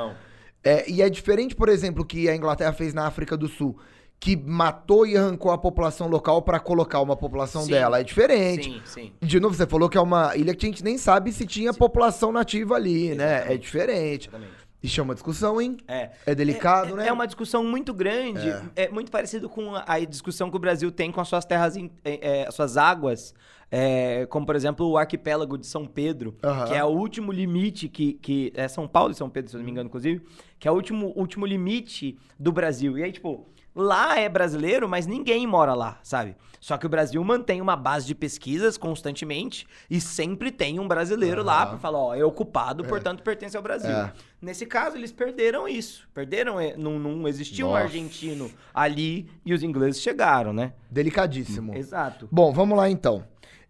[0.63, 3.77] É, e é diferente, por exemplo, que a Inglaterra fez na África do Sul,
[4.19, 7.71] que matou e arrancou a população local pra colocar uma população Sim.
[7.71, 7.99] dela.
[7.99, 8.71] É diferente.
[8.71, 9.11] Sim, sim.
[9.21, 11.73] De novo, você falou que é uma ilha que a gente nem sabe se tinha
[11.73, 13.25] população nativa ali, né?
[13.25, 13.61] É Exatamente.
[13.61, 14.27] diferente.
[14.27, 14.67] Exatamente.
[14.81, 15.77] E chama discussão, hein?
[15.87, 16.11] É.
[16.25, 17.07] É delicado, é, né?
[17.07, 18.89] É uma discussão muito grande, é.
[18.89, 21.89] muito parecido com a, a discussão que o Brasil tem com as suas terras, in-
[22.05, 23.33] é, é, as suas águas,
[23.71, 26.35] é, como por exemplo o arquipélago de São Pedro,
[26.67, 29.59] que é o último limite que, que é São Paulo e São Pedro, se eu
[29.59, 30.21] não me engano, inclusive,
[30.59, 32.97] que é o último, último limite do Brasil.
[32.99, 33.47] E aí, tipo,
[33.77, 36.35] lá é brasileiro, mas ninguém mora lá, sabe?
[36.59, 41.43] Só que o Brasil mantém uma base de pesquisas constantemente e sempre tem um brasileiro
[41.43, 41.69] lá Aham.
[41.69, 43.91] pra falar, ó, é ocupado, portanto pertence ao Brasil.
[43.91, 44.11] É.
[44.41, 46.09] Nesse caso, eles perderam isso.
[46.13, 47.83] Perderam, eh, não, não existia um Nossa.
[47.83, 50.73] argentino ali e os ingleses chegaram, né?
[50.89, 51.75] Delicadíssimo.
[51.75, 52.27] Exato.
[52.31, 53.23] Bom, vamos lá então.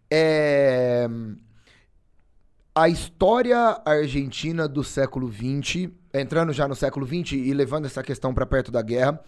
[0.10, 1.08] É,
[2.74, 8.34] A história argentina do século XX, entrando já no século XX e levando essa questão
[8.34, 9.20] pra perto da guerra,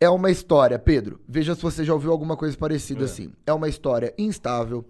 [0.00, 3.04] é uma história, Pedro, veja se você já ouviu alguma coisa parecida É.
[3.04, 3.32] assim.
[3.46, 4.84] É uma história instável,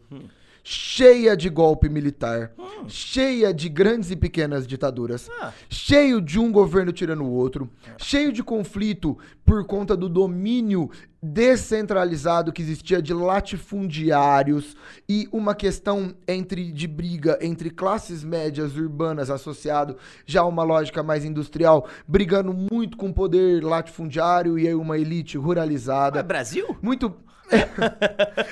[0.69, 2.51] cheia de golpe militar,
[2.89, 5.53] cheia de grandes e pequenas ditaduras, Ah.
[5.69, 10.91] cheio de um governo tirando o outro, cheio de conflito por conta do domínio
[11.23, 14.77] descentralizado que existia de latifundiários
[15.09, 21.01] e uma questão entre de briga entre classes médias urbanas associado já a uma lógica
[21.01, 26.23] mais industrial, brigando muito com o poder latifundiário e aí uma elite É ruralizada.
[26.25, 26.77] Brasil?
[26.83, 27.15] Muito.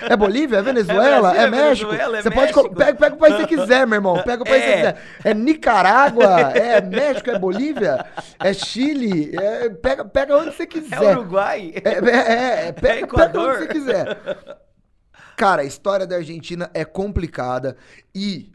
[0.08, 0.58] É Bolívia?
[0.58, 1.34] É Venezuela?
[1.36, 1.90] É É, Brasil, é México?
[1.90, 2.40] Venezuela, é Você pode.
[2.40, 2.62] México.
[2.62, 4.22] colo- Pega, pega o país que você quiser, meu irmão.
[4.22, 4.76] Pega o país que você É.
[4.76, 5.02] quiser.
[5.24, 6.40] É Nicarágua?
[6.54, 7.30] É México?
[7.30, 8.04] É Bolívia?
[8.38, 9.34] É Chile?
[9.36, 11.16] É- Pega, pega onde você É quiser.
[11.18, 11.72] Uruguai?
[11.84, 14.18] É, é, é, pega, pega onde você quiser.
[15.36, 17.76] Cara, a história da Argentina é complicada
[18.14, 18.53] e.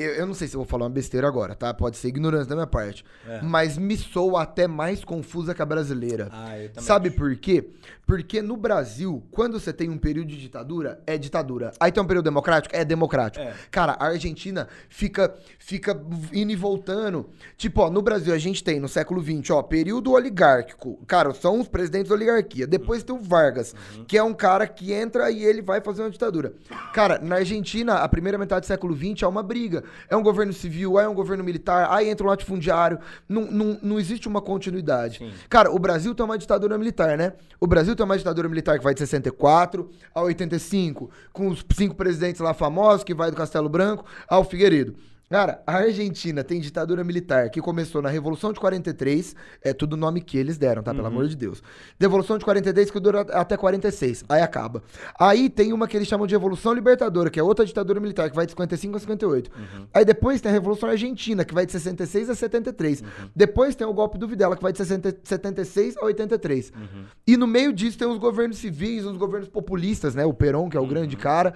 [0.00, 1.72] Eu, eu não sei se eu vou falar uma besteira agora, tá?
[1.74, 3.04] Pode ser ignorância da minha parte.
[3.28, 3.40] É.
[3.42, 6.28] Mas me soa até mais confusa que a brasileira.
[6.32, 7.16] Ah, eu também Sabe acho.
[7.16, 7.68] por quê?
[8.06, 11.72] Porque no Brasil, quando você tem um período de ditadura, é ditadura.
[11.78, 13.44] Aí tem um período democrático, é democrático.
[13.44, 13.54] É.
[13.70, 16.00] Cara, a Argentina fica, fica
[16.32, 17.28] indo e voltando.
[17.56, 20.98] Tipo, ó, no Brasil a gente tem, no século XX, ó, período oligárquico.
[21.06, 22.66] Cara, são os presidentes da oligarquia.
[22.66, 24.04] Depois tem o Vargas, Uhum.
[24.04, 26.52] que é um cara que entra e ele vai fazer uma ditadura.
[26.92, 29.84] Cara, na Argentina, a primeira metade do século XX é uma briga.
[30.08, 32.98] É um governo civil, aí é um governo militar, aí entra um latifundiário.
[33.28, 35.18] Não, não, não existe uma continuidade.
[35.18, 35.32] Sim.
[35.48, 37.32] Cara, o Brasil tem uma ditadura militar, né?
[37.58, 41.94] O Brasil tem uma ditadura militar que vai de 64 a 85, com os cinco
[41.94, 44.94] presidentes lá famosos, que vai do Castelo Branco ao Figueiredo.
[45.30, 50.20] Cara, a Argentina tem ditadura militar que começou na Revolução de 43, é tudo nome
[50.20, 50.90] que eles deram, tá?
[50.92, 51.12] Pelo Uhum.
[51.12, 51.62] amor de Deus.
[52.00, 54.82] Revolução de 43 que dura até 46, aí acaba.
[55.16, 58.34] Aí tem uma que eles chamam de Revolução Libertadora, que é outra ditadura militar, que
[58.34, 59.50] vai de 55 a 58.
[59.56, 59.86] Uhum.
[59.94, 63.00] Aí depois tem a Revolução Argentina, que vai de 66 a 73.
[63.00, 63.06] Uhum.
[63.34, 66.72] Depois tem o golpe do Videla, que vai de 60 76 a 83.
[66.74, 67.04] Uhum.
[67.24, 70.24] E no meio disso tem os governos civis, os governos populistas, né?
[70.26, 71.22] O Perón, que é o grande Uhum.
[71.22, 71.54] cara.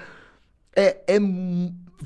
[0.77, 1.19] É, é.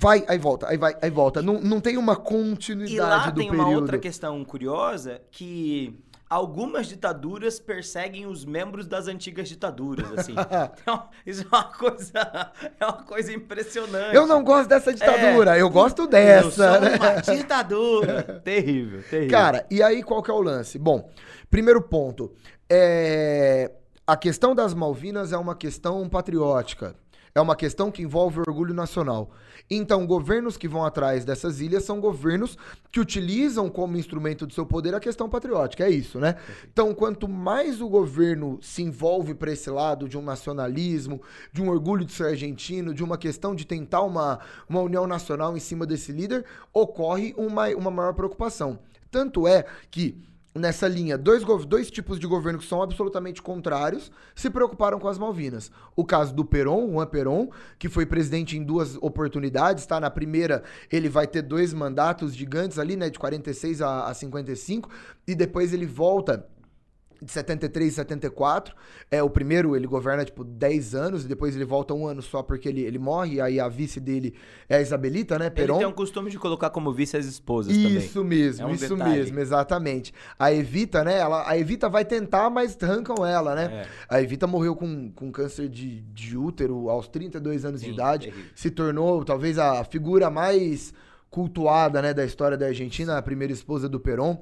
[0.00, 1.42] Vai, aí volta, aí vai, aí volta.
[1.42, 3.68] Não, não tem uma E continuidade lá do tem período.
[3.68, 5.98] uma outra questão curiosa que
[6.30, 10.34] algumas ditaduras perseguem os membros das antigas ditaduras, assim.
[10.82, 14.14] Então, isso é uma coisa, é uma coisa impressionante.
[14.14, 16.96] Eu não gosto dessa ditadura, eu gosto Eu dessa, sou né?
[16.96, 18.22] uma ditadura.
[18.44, 19.30] terrível, terrível.
[19.30, 20.78] Cara, e aí qual que é o lance?
[20.78, 21.10] Bom,
[21.50, 22.32] primeiro ponto.
[22.70, 23.72] É...
[24.06, 26.94] A questão das Malvinas é uma questão patriótica.
[27.38, 29.30] É uma questão que envolve orgulho nacional.
[29.70, 32.58] Então, governos que vão atrás dessas ilhas são governos
[32.90, 35.84] que utilizam como instrumento do seu poder a questão patriótica.
[35.84, 36.34] É isso, né?
[36.64, 41.22] Então, quanto mais o governo se envolve para esse lado de um nacionalismo,
[41.52, 45.56] de um orgulho de ser argentino, de uma questão de tentar uma, uma união nacional
[45.56, 48.80] em cima desse líder, ocorre uma, uma maior preocupação.
[49.12, 50.20] Tanto é que
[50.58, 55.18] nessa linha, dois, dois tipos de governo que são absolutamente contrários se preocuparam com as
[55.18, 55.70] Malvinas.
[55.94, 60.00] O caso do Perón, Juan Perón, que foi presidente em duas oportunidades, tá?
[60.00, 63.10] Na primeira, ele vai ter dois mandatos gigantes ali, né?
[63.10, 64.90] De 46 a, a 55,
[65.26, 66.46] e depois ele volta
[67.20, 68.74] de 73 e 74.
[69.10, 72.42] É, o primeiro ele governa tipo 10 anos e depois ele volta um ano só
[72.42, 73.34] porque ele, ele morre.
[73.36, 74.34] E aí a vice dele
[74.68, 75.46] é a Isabelita, né?
[75.46, 75.78] Ele Perón.
[75.78, 77.96] tem um costume de colocar como vice as esposas também.
[77.96, 79.18] Isso mesmo, É um isso detalhe.
[79.18, 80.12] mesmo, exatamente.
[80.38, 81.18] A Evita, né?
[81.18, 83.86] Ela, a Evita vai tentar, mas arrancam ela, né?
[83.86, 83.86] É.
[84.08, 88.26] A Evita morreu com, com câncer de, de útero aos 32 anos de Sim, idade.
[88.28, 88.50] terrível.
[88.54, 90.92] Se tornou talvez a figura mais
[91.30, 94.38] cultuada né, da história da Argentina, a primeira esposa do Perón.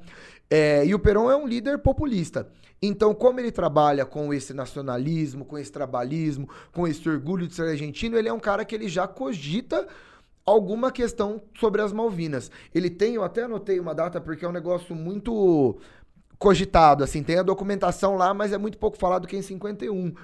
[0.51, 2.49] É, e o Perón é um líder populista.
[2.81, 7.69] Então, como ele trabalha com esse nacionalismo, com esse trabalhismo, com esse orgulho de ser
[7.69, 9.87] argentino, ele é um cara que ele já cogita
[10.45, 12.51] alguma questão sobre as Malvinas.
[12.75, 15.77] Ele tem, eu até anotei uma data porque é um negócio muito
[16.39, 20.15] cogitado, assim, tem a documentação lá, mas é muito pouco falado que é em 51.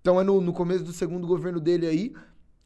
[0.00, 2.12] Então é no, no começo do segundo governo dele aí,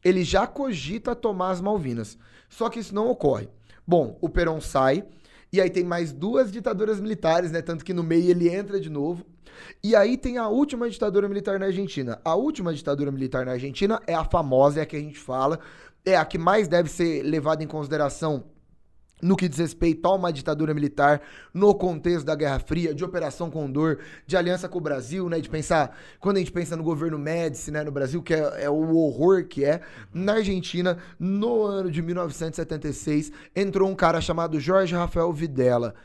[0.03, 2.17] ele já cogita tomar as Malvinas.
[2.49, 3.49] Só que isso não ocorre.
[3.85, 5.05] Bom, o Perón sai,
[5.51, 7.61] e aí tem mais duas ditaduras militares, né?
[7.61, 9.25] Tanto que no meio ele entra de novo.
[9.83, 12.19] E aí tem a última ditadura militar na Argentina.
[12.23, 15.59] A última ditadura militar na Argentina é a famosa, é a que a gente fala,
[16.05, 18.43] é a que mais deve ser levada em consideração
[19.21, 21.21] no que diz respeito a uma ditadura militar
[21.53, 25.39] no contexto da Guerra Fria, de Operação Condor, de aliança com o Brasil, né?
[25.39, 28.69] De pensar, quando a gente pensa no governo Médici, né, no Brasil, que é, é
[28.69, 29.81] o horror que é,
[30.13, 35.95] na Argentina, no ano de 1976, entrou um cara chamado Jorge Rafael Videla.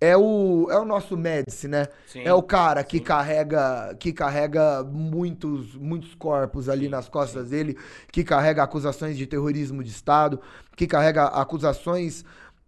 [0.00, 1.86] É o, é o nosso Médici, né?
[2.08, 3.04] Sim, é o cara que sim.
[3.04, 7.78] carrega que carrega muitos muitos corpos ali Sim, nas costas dele,
[8.10, 10.40] que carrega acusações de terrorismo de Estado,
[10.76, 12.24] que carrega acusações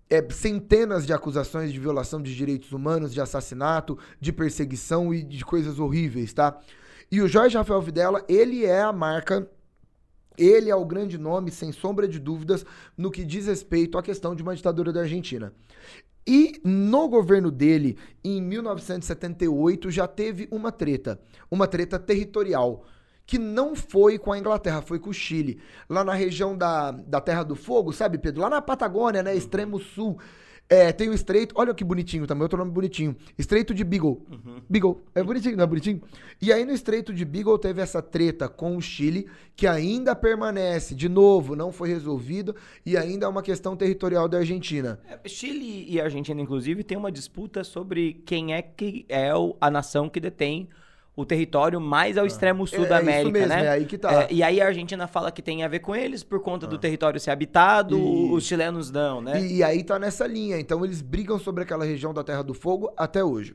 [0.09, 5.45] é, centenas de acusações de violação de direitos humanos, de assassinato, de perseguição e de
[5.45, 6.59] coisas horríveis, tá?
[7.11, 9.49] E o Jorge Rafael Videla, ele é a marca
[10.37, 12.65] ele é o grande nome, sem sombra de dúvidas,
[12.97, 15.53] no que diz respeito à questão de uma ditadura da Argentina.
[16.27, 22.85] E no governo dele, em 1978, já teve uma treta, uma treta territorial,
[23.27, 25.59] que não foi com a Inglaterra, foi com o Chile.
[25.89, 28.43] Lá na região da, da Terra do Fogo, sabe, Pedro?
[28.43, 29.35] Lá na Patagônia, né?
[29.35, 30.19] Extremo sul.
[30.69, 33.15] É, tem o estreito, olha que bonitinho também, outro nome bonitinho.
[33.39, 34.27] Estreito de Beagle.
[34.69, 36.01] Beagle, é bonitinho, não é bonitinho?
[36.41, 40.95] E aí no estreito de Beagle teve essa treta com o Chile, que ainda permanece,
[40.95, 44.99] de novo, não foi resolvido, e ainda é uma questão territorial da Argentina.
[45.07, 50.09] É, Chile e Argentina, inclusive, tem uma disputa sobre quem é que é a nação
[50.09, 50.71] que detém
[51.17, 53.65] o território mais ao extremo sul É- da é isso América, mesmo, né?
[53.67, 54.23] é aí que tá.
[54.25, 56.77] É, e aí a Argentina fala que tem a ver com eles por conta do
[56.77, 58.33] território ser habitado, Isso.
[58.33, 59.41] os chilenos não, né?
[59.41, 60.59] E, e aí tá nessa linha.
[60.59, 63.55] Então eles brigam sobre aquela região da Terra do Fogo até hoje.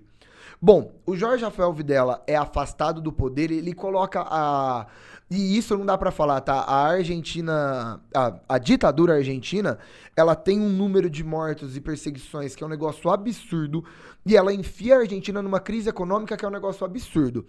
[0.62, 4.88] Bom, o Jorge Rafael Videla é afastado do poder, ele coloca a.
[5.32, 6.56] E isso não dá pra falar, tá?
[6.56, 8.02] A Argentina.
[8.14, 9.80] A, a ditadura argentina,
[10.18, 13.86] ela tem um número de mortos e perseguições que é um negócio absurdo.
[14.26, 17.46] E ela enfia a Argentina numa crise econômica que é um negócio absurdo.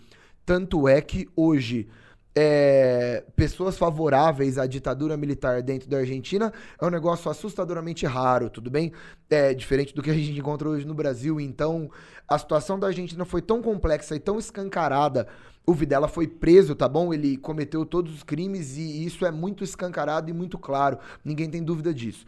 [0.46, 1.88] Tanto é que hoje
[2.34, 8.70] é, pessoas favoráveis à ditadura militar dentro da Argentina é um negócio assustadoramente raro, tudo
[8.70, 8.92] bem?
[9.28, 11.40] É diferente do que a gente encontra hoje no Brasil.
[11.40, 11.90] Então,
[12.28, 15.26] a situação da Argentina foi tão complexa e tão escancarada.
[15.66, 17.12] O Videla foi preso, tá bom?
[17.12, 20.98] Ele cometeu todos os crimes e isso é muito escancarado e muito claro.
[21.24, 22.26] Ninguém tem dúvida disso.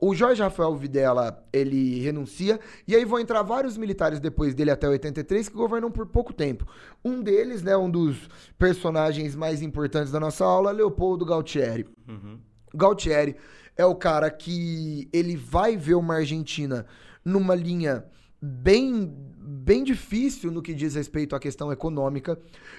[0.00, 2.58] O Jorge Rafael Videla, ele renuncia,
[2.88, 6.66] e aí vão entrar vários militares depois dele até 83 que governam por pouco tempo.
[7.04, 11.86] Um deles, né, um dos personagens mais importantes da nossa aula, Leopoldo Galtieri.
[12.08, 12.38] Uhum.
[12.74, 13.36] Galtieri
[13.76, 16.86] é o cara que ele vai ver uma Argentina
[17.24, 18.04] numa linha
[18.40, 22.38] bem bem difícil no que diz respeito à questão econômica.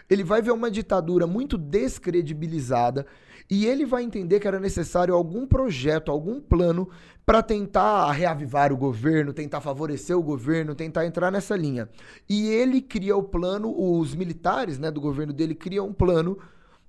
[0.09, 3.05] Ele vai ver uma ditadura muito descredibilizada
[3.49, 6.89] e ele vai entender que era necessário algum projeto, algum plano
[7.25, 11.87] para tentar reavivar o governo, tentar favorecer o governo, tentar entrar nessa linha.
[12.27, 16.37] E ele cria o plano, os militares, né, do governo dele criam um plano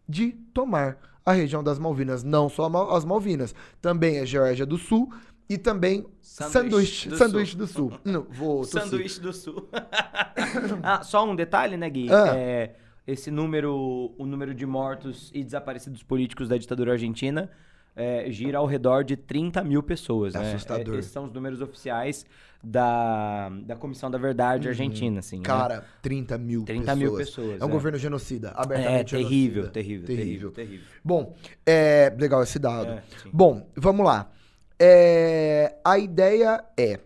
[0.08, 5.12] de tomar a região das Malvinas, não só as Malvinas, também a Geórgia do Sul
[5.48, 7.60] e também sanduíche, do sanduíche sul.
[7.60, 7.92] do sul.
[8.04, 9.68] Não, vou sanduíche do sul.
[10.82, 12.10] ah, só um detalhe, né, Gui?
[12.10, 12.36] Ah.
[12.36, 12.74] É,
[13.06, 17.50] esse número, o número de mortos e desaparecidos políticos da ditadura argentina
[17.94, 20.34] é, gira ao redor de 30 mil pessoas.
[20.34, 20.54] É né?
[20.54, 20.94] assustador.
[20.94, 22.24] É, esses são os números oficiais
[22.62, 24.70] da, da Comissão da Verdade uhum.
[24.70, 25.38] Argentina, assim.
[25.38, 25.42] Né?
[25.42, 25.84] Cara, né?
[26.00, 26.98] 30 mil 30 pessoas.
[26.98, 27.60] mil pessoas.
[27.60, 27.72] É um é.
[27.72, 29.72] governo genocida, abertamente é, terrível, genocida.
[29.72, 30.86] Terrível, terrível, terrível, terrível.
[31.04, 31.34] Bom,
[31.66, 32.92] é legal esse dado.
[32.92, 34.30] É, Bom, vamos lá.
[34.78, 36.98] É, a ideia é.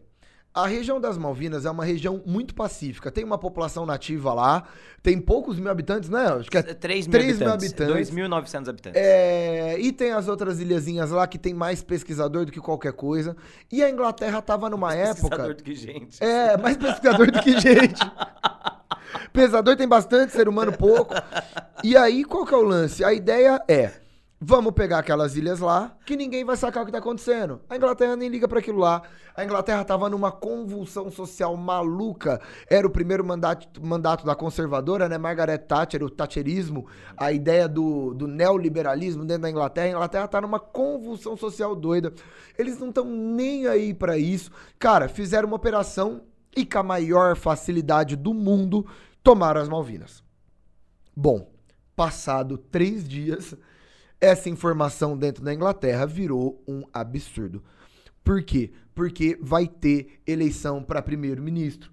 [0.57, 3.11] A região das Malvinas é uma região muito pacífica.
[3.11, 4.65] Tem uma população nativa lá,
[5.03, 6.29] tem poucos mil habitantes, né?
[6.29, 8.11] Acho que é 3 mil 3 habitantes.
[8.11, 9.03] 2.900 habitantes.
[9.03, 13.37] É, e tem as outras ilhazinhas lá que tem mais pesquisador do que qualquer coisa.
[13.71, 15.37] E a Inglaterra tava numa mais época.
[15.37, 16.25] Mais pesquisador do que gente.
[16.25, 18.01] É, mais pesquisador do que gente.
[19.35, 21.13] Pesador tem bastante, ser humano pouco.
[21.85, 23.05] E aí, qual que é o lance?
[23.05, 24.06] A ideia é
[24.39, 27.59] Vamos pegar aquelas ilhas lá, que ninguém vai sacar o que tá acontecendo.
[27.71, 29.01] A Inglaterra nem liga para aquilo lá.
[29.35, 32.39] A Inglaterra tava numa convulsão social maluca.
[32.69, 35.17] Era o primeiro mandato, mandato da conservadora, né?
[35.17, 39.87] Margaret Thatcher, o Thatcherismo, a ideia do, do neoliberalismo dentro da Inglaterra.
[39.87, 42.13] A Inglaterra tá numa convulsão social doida.
[42.59, 44.51] Eles não estão nem aí para isso.
[44.79, 46.21] Cara, fizeram uma operação
[46.55, 48.87] e com a maior facilidade do mundo
[49.23, 50.23] tomaram as Malvinas.
[51.17, 51.51] Bom,
[51.97, 53.57] passado três dias
[54.27, 57.63] essa informação dentro da Inglaterra virou um absurdo.
[58.23, 58.73] Por quê?
[58.95, 61.93] Porque vai ter eleição para primeiro-ministro.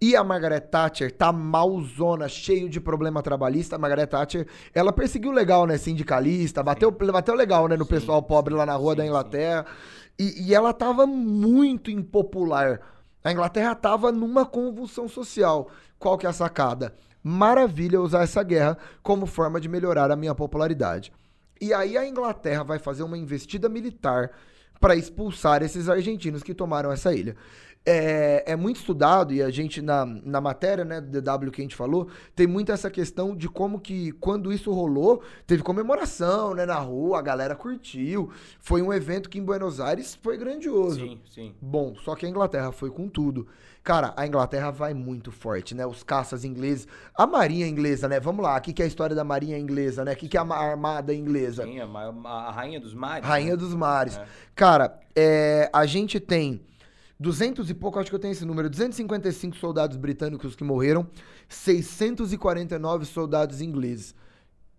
[0.00, 3.76] E a Margaret Thatcher tá malzona, cheio de problema trabalhista.
[3.76, 5.76] A Margaret Thatcher, ela perseguiu legal, né?
[5.76, 7.76] Sindicalista, bateu, bateu legal, né?
[7.76, 9.66] No sim, pessoal pobre lá na rua sim, da Inglaterra.
[10.18, 12.80] E, e, ela tava muito impopular.
[13.22, 15.68] A Inglaterra tava numa convulsão social.
[15.98, 16.94] Qual que é a sacada?
[17.22, 21.12] Maravilha usar essa guerra como forma de melhorar a minha popularidade.
[21.60, 24.30] E aí a Inglaterra vai fazer uma investida militar
[24.80, 27.36] para expulsar esses argentinos que tomaram essa ilha.
[27.86, 31.64] É, é, muito estudado, e a gente, na, na matéria né, do DW que a
[31.64, 36.64] gente falou, tem muito essa questão de como que, quando isso rolou, teve comemoração né,
[36.64, 38.30] na rua, a galera curtiu.
[38.58, 41.00] Foi um evento que em Buenos Aires foi grandioso.
[41.00, 41.54] Sim, sim.
[41.60, 43.46] Bom, só que a Inglaterra foi com tudo.
[43.84, 45.84] Cara, a Inglaterra vai muito forte, né?
[45.84, 48.18] Os caças ingleses, a marinha inglesa, né?
[48.18, 50.14] Vamos lá, o que, que é a história da marinha inglesa, né?
[50.14, 51.64] O que, que é a armada inglesa?
[51.64, 53.28] Sim, a, a rainha dos mares.
[53.28, 53.56] Rainha né?
[53.58, 54.16] dos mares.
[54.16, 54.24] É.
[54.54, 56.62] Cara, é, a gente tem
[57.20, 61.06] 200 e pouco, acho que eu tenho esse número, 255 soldados britânicos que morreram,
[61.46, 64.14] 649 soldados ingleses.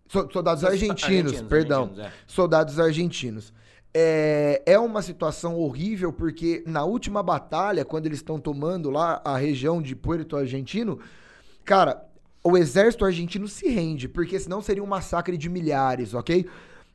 [0.07, 1.83] So, soldados argentinos, argentinos, perdão.
[1.83, 2.13] Argentinos, é.
[2.25, 3.53] Soldados argentinos.
[3.97, 9.37] É, é uma situação horrível porque na última batalha, quando eles estão tomando lá a
[9.37, 10.99] região de Puerto Argentino,
[11.63, 12.05] cara,
[12.43, 16.45] o exército argentino se rende, porque senão seria um massacre de milhares, ok?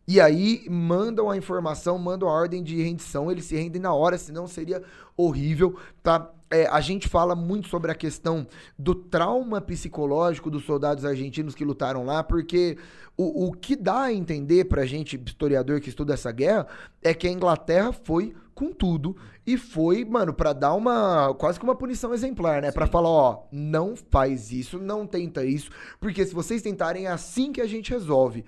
[0.06, 4.18] E aí mandam a informação, mandam a ordem de rendição, eles se rendem na hora,
[4.18, 4.82] senão seria
[5.16, 6.30] horrível, tá?
[6.52, 11.64] É, a gente fala muito sobre a questão do trauma psicológico dos soldados argentinos que
[11.64, 12.76] lutaram lá, porque
[13.16, 16.66] o, o que dá a entender pra gente, historiador que estuda essa guerra,
[17.00, 21.64] é que a Inglaterra foi com tudo e foi, mano, para dar uma quase que
[21.64, 22.70] uma punição exemplar, né?
[22.70, 27.52] Para falar, ó, não faz isso, não tenta isso, porque se vocês tentarem é assim
[27.52, 28.44] que a gente resolve.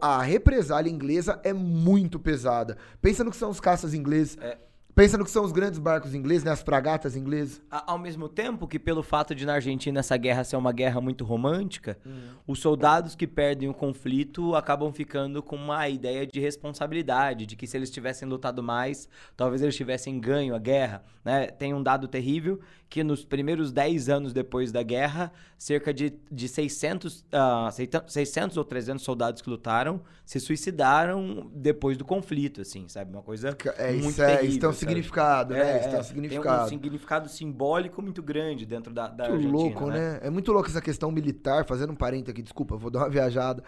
[0.00, 2.76] A represália inglesa é muito pesada.
[3.00, 4.36] Pensa no que são os caças ingleses.
[4.40, 4.58] É
[4.94, 6.52] Pensa no que são os grandes barcos ingleses, né?
[6.52, 7.60] As fragatas inglesas.
[7.68, 11.24] Ao mesmo tempo que, pelo fato de na Argentina essa guerra ser uma guerra muito
[11.24, 12.30] romântica, hum.
[12.46, 17.66] os soldados que perdem o conflito acabam ficando com uma ideia de responsabilidade, de que
[17.66, 21.02] se eles tivessem lutado mais, talvez eles tivessem ganho a guerra.
[21.24, 21.46] Né?
[21.46, 26.46] Tem um dado terrível que nos primeiros 10 anos depois da guerra, cerca de, de
[26.46, 33.10] 600, uh, 600 ou 300 soldados que lutaram se suicidaram depois do conflito, assim, sabe?
[33.10, 34.70] Uma coisa é, muito isso é, terrível.
[34.70, 35.80] Um significado, né?
[35.80, 36.56] Isso tem um significado.
[36.56, 40.12] Tem um significado simbólico muito grande dentro da, da muito Argentina, louco, né?
[40.14, 40.20] né?
[40.22, 43.62] É muito louco essa questão militar, fazendo um parente aqui, desculpa, vou dar uma viajada.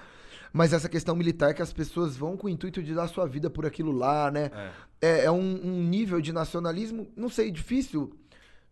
[0.53, 3.51] mas essa questão militar que as pessoas vão com o intuito de dar sua vida
[3.51, 4.51] por aquilo lá, né?
[5.01, 8.11] É, é um, um nível de nacionalismo, não sei, difícil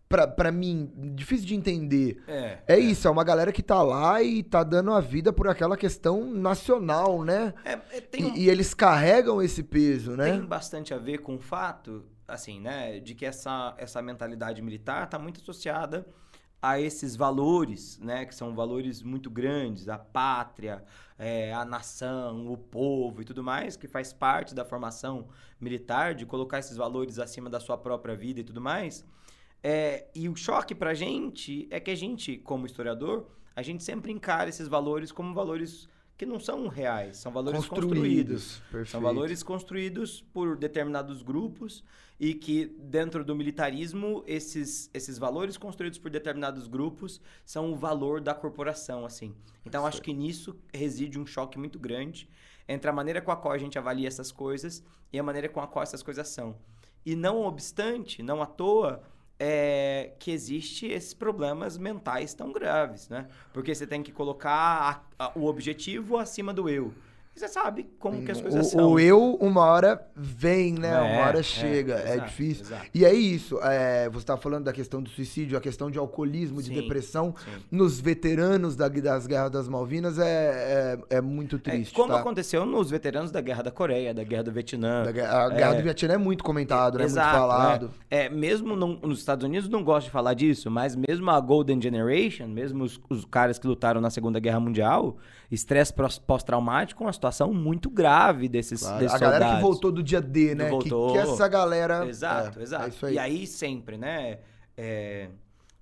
[0.09, 2.23] pra, pra mim, difícil de entender.
[2.27, 2.59] É.
[2.67, 5.75] É isso, é uma galera que tá lá e tá dando a vida por aquela
[5.77, 7.53] questão nacional, né?
[7.63, 10.31] É, é, um- E, e eles carregam esse peso, né?
[10.31, 15.05] tem bastante a ver com o fato, assim, né, de que essa, essa mentalidade militar
[15.05, 16.05] está muito associada
[16.61, 20.83] a esses valores, né, que são valores muito grandes, a pátria,
[21.17, 25.27] é, a nação, o povo e tudo mais, que faz parte da formação
[25.61, 29.05] militar, de colocar esses valores acima da sua própria vida e tudo mais.
[29.63, 34.11] É, e o choque pra gente é que a gente, como historiador, a gente sempre
[34.11, 38.61] encara esses valores como valores que não são reais, são valores construídos.
[38.71, 38.89] Perfeito.
[38.89, 41.83] São valores construídos por determinados grupos
[42.19, 48.21] e que, dentro do militarismo, esses, esses valores construídos por determinados grupos são o valor
[48.21, 49.35] da corporação, assim.
[49.65, 52.29] Então, acho que nisso reside um choque muito grande
[52.67, 55.59] entre a maneira com a qual a gente avalia essas coisas e a maneira com
[55.59, 56.55] a qual essas coisas são.
[57.05, 59.03] E não obstante, não à toa,
[59.37, 63.27] é, que existe esses problemas mentais tão graves, né?
[63.53, 66.93] Porque você tem que colocar a- a- o objetivo acima do eu.
[67.35, 68.91] E você sabe como que as coisas o, são.
[68.93, 70.87] o eu, uma hora vem, né?
[70.89, 71.95] É, uma hora é, chega.
[71.95, 72.63] É, exato, difícil.
[72.65, 72.85] exato.
[72.93, 73.59] E é isso.
[73.61, 77.35] é, você estava falando da questão do suicídio, a questão de alcoolismo, de Sim, depressão.
[77.37, 77.51] sim.
[77.69, 81.93] Nos veteranos da- das guerras das Malvinas é, é, é muito É, triste.
[81.93, 82.19] como tá?
[82.21, 85.03] aconteceu nos veteranos da Guerra da Coreia, da Guerra do Vietnã.
[85.03, 85.77] Da a guerra É.
[85.77, 87.03] do Vietnã é muito comentado, né?
[87.03, 87.91] Exato, muito falado.
[88.09, 91.39] É, É, mesmo não- nos Estados Unidos não gosto de falar disso, mas mesmo a
[91.41, 95.17] Golden Generation, mesmo os, os caras que lutaram na Segunda Guerra Mundial,
[95.51, 98.99] estresse pós- pós-traumático é uma situação muito grave desses, Claro.
[98.99, 99.69] desses A galera que soldados.
[99.69, 100.65] voltou do dia D, né?
[100.65, 101.11] Que, voltou.
[101.13, 102.05] que essa galera.
[102.07, 102.85] Exato, é, exato.
[102.85, 103.13] É isso aí.
[103.15, 104.39] E aí sempre, né?
[104.77, 105.29] é-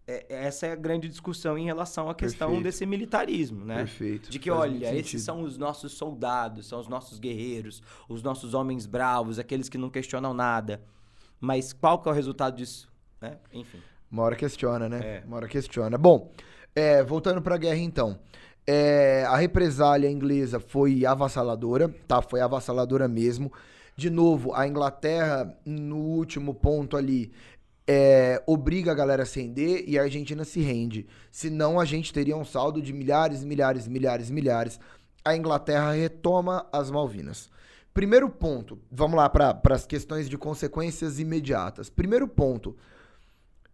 [0.07, 2.63] é- essa é a grande discussão em relação à questão Perfeito.
[2.65, 3.77] desse militarismo, né?
[3.77, 4.29] Perfeito.
[4.29, 4.99] De que, Faz olha, sentido.
[4.99, 9.77] esses são os nossos soldados, são os nossos guerreiros, os nossos homens bravos, aqueles que
[9.77, 10.81] não questionam nada.
[11.39, 12.87] Mas qual que é o resultado disso?
[13.19, 13.37] Né?
[13.53, 13.79] Enfim.
[14.11, 14.99] Uma hora questiona, né?
[15.03, 15.23] É.
[15.25, 15.97] Uma hora questiona.
[15.97, 16.31] Bom,
[16.75, 18.19] é, voltando pra guerra então.
[18.65, 22.21] É, a represália inglesa foi avassaladora, tá?
[22.21, 23.51] Foi avassaladora mesmo.
[23.95, 27.31] De novo, a Inglaterra, no último ponto ali,
[27.85, 31.05] é, obriga a galera a se render e a Argentina se rende.
[31.31, 34.79] Senão a gente teria um saldo de milhares, milhares, milhares, milhares.
[35.23, 37.49] A Inglaterra retoma as Malvinas.
[37.93, 41.89] Primeiro ponto, vamos lá para as questões de consequências imediatas.
[41.89, 42.75] Primeiro ponto,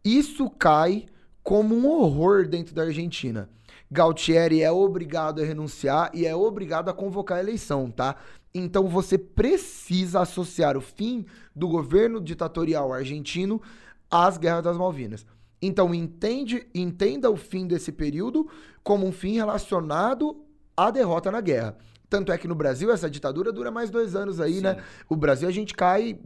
[0.04, 1.06] isso cai
[1.42, 3.50] como um horror dentro da Argentina.
[3.92, 8.16] Galtieri é obrigado a renunciar e é obrigado a convocar a eleição, tá?
[8.54, 11.26] Então você precisa associar o fim
[11.56, 13.62] do governo ditatorial argentino
[14.10, 15.26] às guerras das Malvinas.
[15.62, 18.48] Então entende, entenda o fim desse período
[18.84, 20.46] como um fim relacionado
[20.78, 21.78] à derrota na guerra.
[22.10, 24.82] Tanto é que no Brasil essa ditadura dura mais dois anos aí, né?
[25.07, 26.18] O Brasil a gente cai,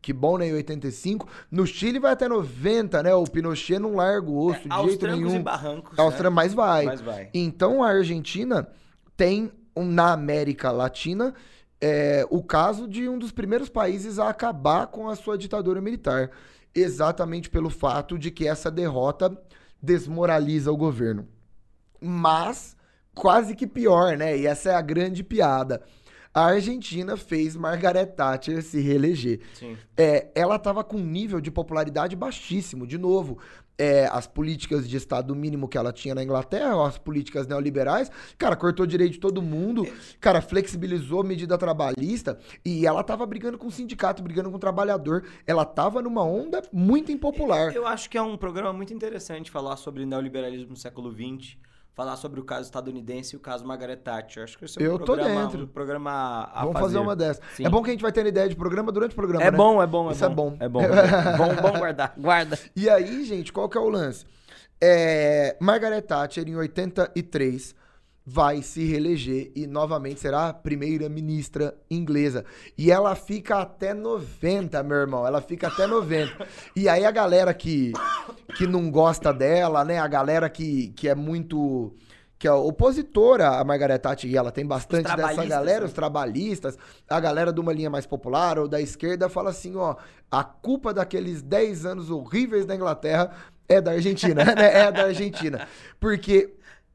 [0.00, 0.46] que bom, né?
[0.46, 1.28] Em 85.
[1.50, 3.12] No Chile vai até 90, né?
[3.14, 5.34] O Pinochet não larga o osso de É, aos jeito nenhum.
[5.34, 5.98] e barrancos.
[5.98, 6.18] Aos né?
[6.18, 6.84] trancos, mas vai.
[6.84, 7.30] Mas vai.
[7.34, 8.68] Então a Argentina
[9.16, 11.34] tem na América Latina
[11.80, 16.30] é, o caso de um dos primeiros países a acabar com a sua ditadura militar,
[16.72, 19.36] exatamente pelo fato de que essa derrota
[19.82, 21.26] desmoraliza o governo.
[22.00, 22.76] Mas
[23.14, 24.36] quase que pior, né?
[24.36, 25.82] E essa é a grande piada.
[26.34, 29.76] A Argentina fez Margaret Thatcher se reeleger Sim.
[29.94, 32.86] é, ela estava com um nível de popularidade baixíssimo.
[32.86, 33.38] De novo,
[33.76, 38.56] é, as políticas de Estado mínimo que ela tinha na Inglaterra, as políticas neoliberais, cara,
[38.56, 39.86] cortou direito de todo mundo,
[40.20, 45.24] cara, flexibilizou medida trabalhista e ela tava brigando com o sindicato, brigando com o trabalhador.
[45.46, 47.74] Ela tava numa onda muito impopular.
[47.74, 51.56] Eu acho que é um programa muito interessante falar sobre neoliberalismo no século XX,
[51.94, 54.44] falar sobre o caso estadunidense e o caso Margaret Thatcher.
[54.44, 55.64] Acho que esse é um Eu tô programa, dentro.
[55.64, 57.40] um programa a Vamos fazer uma dessa.
[57.54, 57.66] Sim.
[57.66, 59.56] É bom que a gente vai ter ideia de programa durante o programa, É né?
[59.56, 60.50] bom, é bom, é Isso é bom.
[60.50, 60.56] bom.
[60.58, 60.80] É bom,
[61.36, 62.14] bom, bom guardar.
[62.16, 62.58] Guarda.
[62.74, 64.24] E aí, gente, qual que é o lance?
[64.80, 67.74] É, Margaret Thatcher, em 83,
[68.24, 72.44] vai se reeleger e novamente será a primeira-ministra inglesa.
[72.78, 75.26] E ela fica até 90, meu irmão.
[75.26, 76.46] Ela fica até 90.
[76.76, 77.92] E aí a galera que,
[78.56, 79.98] que não gosta dela, né?
[79.98, 81.92] A galera que, que é muito...
[82.38, 85.86] Que é opositora a Margaret Thatcher, e ela tem bastante dessa galera, né?
[85.86, 86.76] os trabalhistas,
[87.08, 89.94] a galera de uma linha mais popular ou da esquerda fala assim, ó,
[90.28, 93.30] a culpa daqueles 10 anos horríveis da Inglaterra
[93.68, 94.86] é da Argentina, né?
[94.86, 95.68] É da Argentina.
[96.00, 96.52] Porque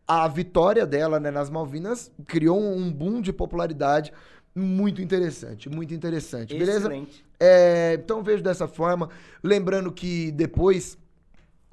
[0.08, 4.14] a vitória dela né, nas Malvinas criou um boom de popularidade
[4.55, 6.88] muito interessante, muito interessante, beleza?
[6.88, 7.26] Excelente.
[7.39, 9.10] É, então vejo dessa forma,
[9.43, 10.97] lembrando que depois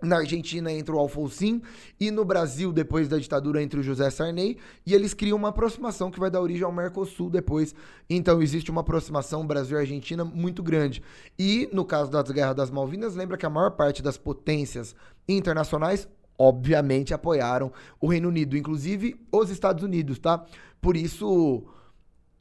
[0.02, 1.62] Na Argentina entra o Alfonsín
[1.98, 6.10] e no Brasil, depois da ditadura, entra o José Sarney e eles criam uma aproximação
[6.10, 7.74] que vai dar origem ao Mercosul depois.
[8.08, 11.02] Então existe uma aproximação Brasil Argentina muito grande.
[11.38, 14.94] E no caso das guerras das Malvinas, lembra que a maior parte das potências
[15.26, 16.06] internacionais
[16.38, 20.44] obviamente apoiaram o Reino Unido, inclusive os Estados Unidos, tá?
[20.80, 21.64] Por isso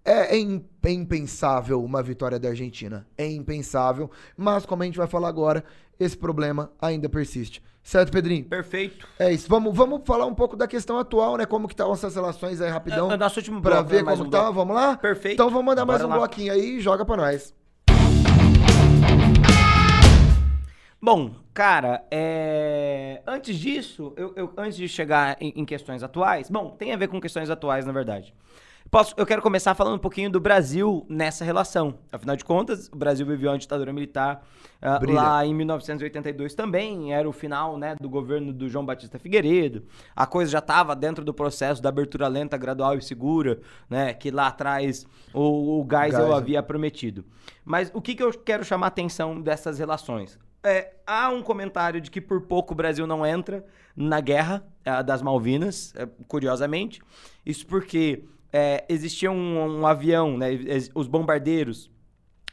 [0.06, 3.08] é, é, é, impensável uma vitória da Argentina.
[3.18, 4.12] É impensável.
[4.36, 5.64] Mas, como a gente vai falar agora,
[6.00, 7.64] esse problema ainda persiste.
[7.82, 8.46] Certo, Pedrinho?
[8.46, 9.08] Perfeito.
[9.20, 9.48] É isso.
[9.50, 11.46] Vamos, vamos falar um pouco da questão atual, né?
[11.46, 13.12] Como que estão essas relações aí, rapidão.
[13.12, 13.78] É, é nosso último bloco.
[13.78, 14.12] Pra ver né?
[14.12, 14.50] como um tá.
[14.52, 14.98] Vamos lá?
[14.98, 15.36] Perfeito.
[15.36, 16.18] Então vamos mandar Bora mais um lá.
[16.18, 17.54] bloquinho aí e joga pra nós.
[21.06, 23.22] Bom, cara, é...
[23.28, 27.10] antes disso, eu, eu, antes de chegar em, em questões atuais, bom, tem a ver
[27.10, 28.34] com questões atuais, na verdade.
[28.90, 31.96] Posso, eu quero começar falando um pouquinho do Brasil nessa relação.
[32.10, 34.48] Afinal de contas, o Brasil viveu uma ditadura militar
[34.82, 37.14] uh, lá em 1982 também.
[37.14, 39.84] Era o final né, do governo do João Batista Figueiredo.
[40.16, 44.32] A coisa já estava dentro do processo da abertura lenta, gradual e segura, né, que
[44.32, 47.26] lá atrás o, o Geisel havia prometido.
[47.66, 50.40] Mas o que, que eu quero chamar a atenção dessas relações?
[50.64, 55.04] É, há um comentário de que por pouco o Brasil não entra na guerra uh,
[55.04, 57.02] das Malvinas, uh, curiosamente.
[57.46, 60.52] Isso porque é, existia um, um avião, né,
[60.96, 61.92] os bombardeiros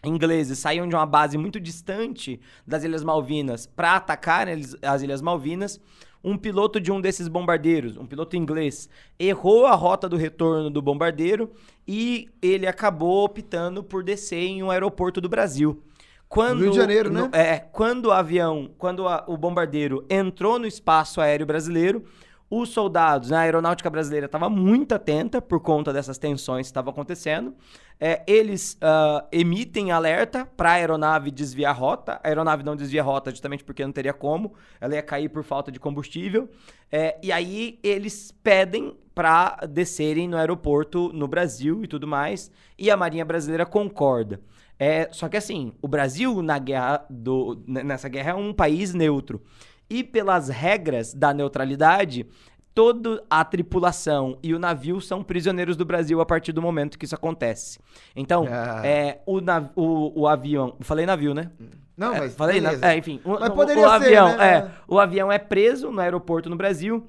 [0.03, 5.81] ingleses saíam de uma base muito distante das Ilhas Malvinas para atacar as Ilhas Malvinas.
[6.23, 10.83] Um piloto de um desses bombardeiros, um piloto inglês, errou a rota do retorno do
[10.83, 11.51] bombardeiro
[11.89, 15.83] e ele acabou optando por descer em um aeroporto do Brasil.
[16.31, 17.22] Quando, Rio de Janeiro, né?
[17.22, 22.05] No, é, quando o avião, quando a, o bombardeiro entrou no espaço aéreo brasileiro,
[22.49, 26.93] os soldados, né, a aeronáutica brasileira estava muito atenta por conta dessas tensões que estavam
[26.93, 27.53] acontecendo.
[27.99, 32.20] É, eles uh, emitem alerta para a aeronave desviar rota.
[32.22, 34.55] A aeronave não desvia rota justamente porque não teria como.
[34.81, 36.49] Ela ia cair por falta de combustível.
[36.93, 42.53] É, e aí eles pedem para descerem no aeroporto no Brasil e tudo mais.
[42.78, 44.41] E a Marinha Brasileira concorda.
[44.83, 49.43] É, só que assim, o Brasil na guerra do, nessa guerra é um país neutro
[49.91, 52.26] e pelas regras da neutralidade,
[52.74, 57.05] toda a tripulação e o navio são prisioneiros do Brasil a partir do momento que
[57.05, 57.78] isso acontece.
[58.16, 58.81] Então, ah.
[58.83, 60.76] é, o, nav o, o avião.
[60.81, 61.51] Falei navio, né?
[61.95, 62.33] Não, é, mas.
[62.33, 63.20] É, falei, na, é, enfim.
[63.22, 64.55] O, mas poderia o, ser, avião, né?
[64.55, 67.07] é, o avião é preso no aeroporto no Brasil.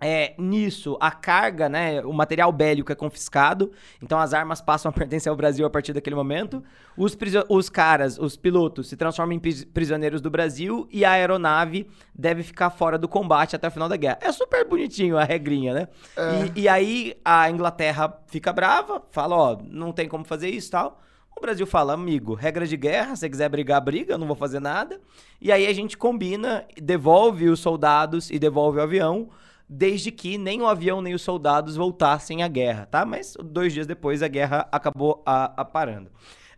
[0.00, 3.72] É, nisso, a carga, né, o material bélico é confiscado,
[4.02, 6.62] então as armas passam a pertencer ao Brasil a partir daquele momento.
[6.96, 7.16] Os,
[7.48, 12.70] os caras, os pilotos, se transformam em prisioneiros do Brasil e a aeronave deve ficar
[12.70, 14.18] fora do combate até o final da guerra.
[14.20, 15.88] É super bonitinho a regrinha, né?
[16.16, 16.46] É.
[16.54, 20.70] E, e, aí a Inglaterra fica brava, fala: ó, não tem como fazer isso e
[20.72, 21.00] tal.
[21.36, 24.60] O Brasil fala, amigo, regra de guerra, se quiser brigar, briga, eu não vou fazer
[24.60, 25.00] nada.
[25.40, 29.28] E aí a gente combina, devolve os soldados e devolve o avião
[29.68, 33.04] desde que nem o avião nem os soldados voltassem à guerra, tá?
[33.04, 36.10] Mas dois dias depois a guerra acabou a, a parando.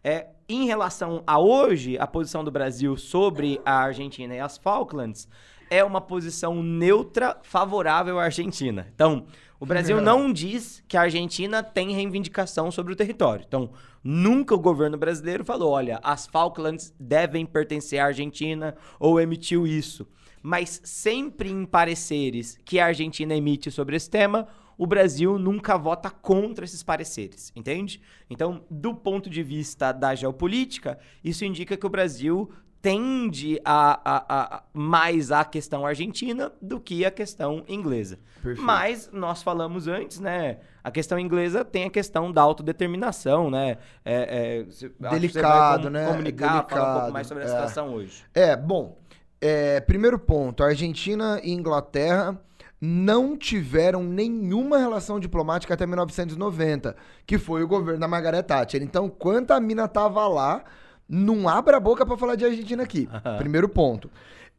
[0.03, 5.29] É, em relação a hoje, a posição do Brasil sobre a Argentina e as Falklands
[5.69, 8.87] é uma posição neutra favorável à Argentina.
[8.95, 9.27] Então,
[9.59, 13.45] o Brasil não diz que a Argentina tem reivindicação sobre o território.
[13.47, 13.71] Então,
[14.05, 20.07] nunca o governo brasileiro falou: olha, as Falklands devem pertencer à Argentina ou emitiu isso
[20.47, 24.47] mas sempre em pareceres que a Argentina emite sobre esse tema,
[24.79, 28.01] o Brasil nunca vota contra esses pareceres, entende?
[28.31, 32.49] Então, do ponto de vista da geopolítica, isso indica que o Brasil
[32.81, 38.21] tende a, a, a, mais à questão argentina do que a questão inglesa.
[38.41, 38.63] Perfeito.
[38.63, 40.59] Mas nós falamos antes, né?
[40.85, 43.79] A questão inglesa tem a questão da autodeterminação, né?
[44.05, 44.65] É,
[45.03, 46.07] é, Delicado, né?
[46.07, 47.49] Comunicar, Delicado, falar um pouco mais sobre a é.
[47.49, 48.25] situação hoje.
[48.33, 48.97] É, bom.
[49.41, 52.41] É, primeiro ponto, Argentina e Inglaterra
[52.81, 56.95] não tiveram nenhuma relação diplomática até 1990,
[57.27, 58.83] que foi o governo da Margaret Thatcher.
[58.83, 60.65] Então, quando a mina tava lá,
[61.09, 63.09] não abra a boca para falar de Argentina aqui.
[63.39, 64.11] Primeiro ponto.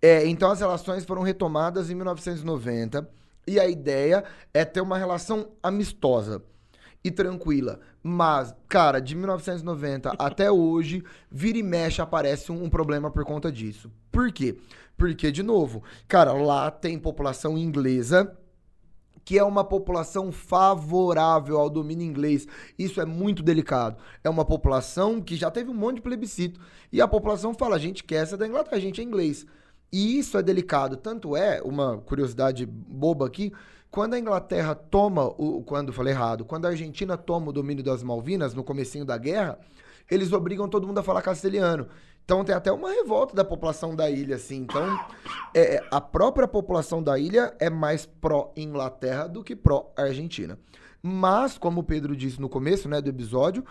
[0.01, 3.07] É, então, as relações foram retomadas em 1990
[3.47, 4.23] e a ideia
[4.53, 6.43] é ter uma relação amistosa
[7.07, 7.79] e tranquila.
[8.03, 13.51] Mas, cara, de 1990 até hoje, vira e mexe aparece um, um, problema por conta
[13.51, 13.91] disso.
[14.11, 14.57] Por quê?
[14.95, 18.35] Porque, de novo, cara, lá tem população inglesa.
[19.25, 22.47] Que é uma população favorável ao domínio inglês.
[22.79, 23.97] Isso é muito delicado.
[24.23, 26.61] É uma população que já teve um monte de plebiscito.
[26.93, 29.45] E a população fala: a gente quer essa da Inglaterra, a gente é inglês.
[29.91, 30.95] E isso é delicado.
[30.95, 33.51] Tanto é, uma curiosidade boba aqui,
[33.89, 35.63] quando a Inglaterra toma o.
[35.63, 39.59] Quando falei errado, quando a Argentina toma o domínio das Malvinas, no comecinho da guerra,
[40.09, 41.87] eles obrigam todo mundo a falar castelhano.
[42.23, 44.57] Então tem até uma revolta da população da ilha, assim.
[44.57, 44.99] Então,
[45.55, 50.59] é, a própria população da ilha é mais pró-Inglaterra do que pró-Argentina.
[51.01, 53.63] Mas, como o Pedro disse no começo né, do episódio,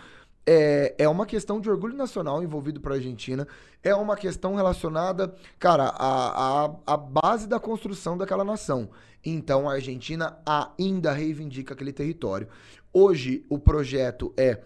[0.46, 3.46] é, é uma questão de orgulho nacional envolvido para a Argentina.
[3.82, 8.88] É uma questão relacionada, cara, à, à, à base da construção daquela nação.
[9.24, 12.48] Então a Argentina ainda reivindica aquele território.
[12.92, 14.60] Hoje o projeto é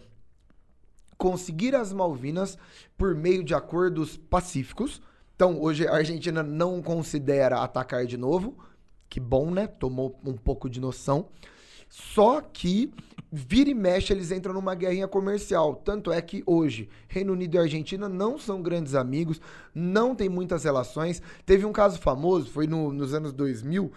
[1.17, 2.59] conseguir as Malvinas
[2.97, 5.01] por meio de acordos pacíficos.
[5.35, 8.59] Então hoje a Argentina não considera atacar de novo.
[9.09, 9.67] Que bom, né?
[9.67, 11.29] Tomou um pouco de noção.
[11.91, 12.93] Só que
[13.33, 15.75] vira e mexe eles entram numa guerrinha comercial.
[15.75, 19.41] Tanto é que hoje Reino Unido e Argentina não são grandes amigos,
[19.75, 21.21] não tem muitas relações.
[21.45, 23.93] Teve um caso famoso, foi no, nos anos 2000,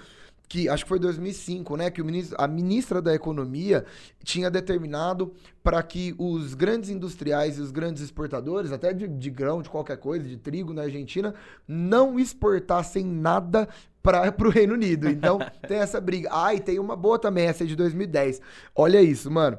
[0.53, 3.83] que acho que foi 2005, né, que o ministro, a ministra da Economia
[4.23, 5.33] tinha determinado
[5.63, 9.97] para que os grandes industriais e os grandes exportadores, até de, de, grão, de qualquer
[9.97, 11.33] coisa, de trigo na Argentina,
[11.67, 13.67] não exportassem nada
[14.03, 15.09] para o Reino Unido.
[15.09, 16.29] Então tem essa briga.
[16.31, 18.39] Ah, e tem uma boa também, essa é de 2010.
[18.75, 19.57] Olha isso, mano.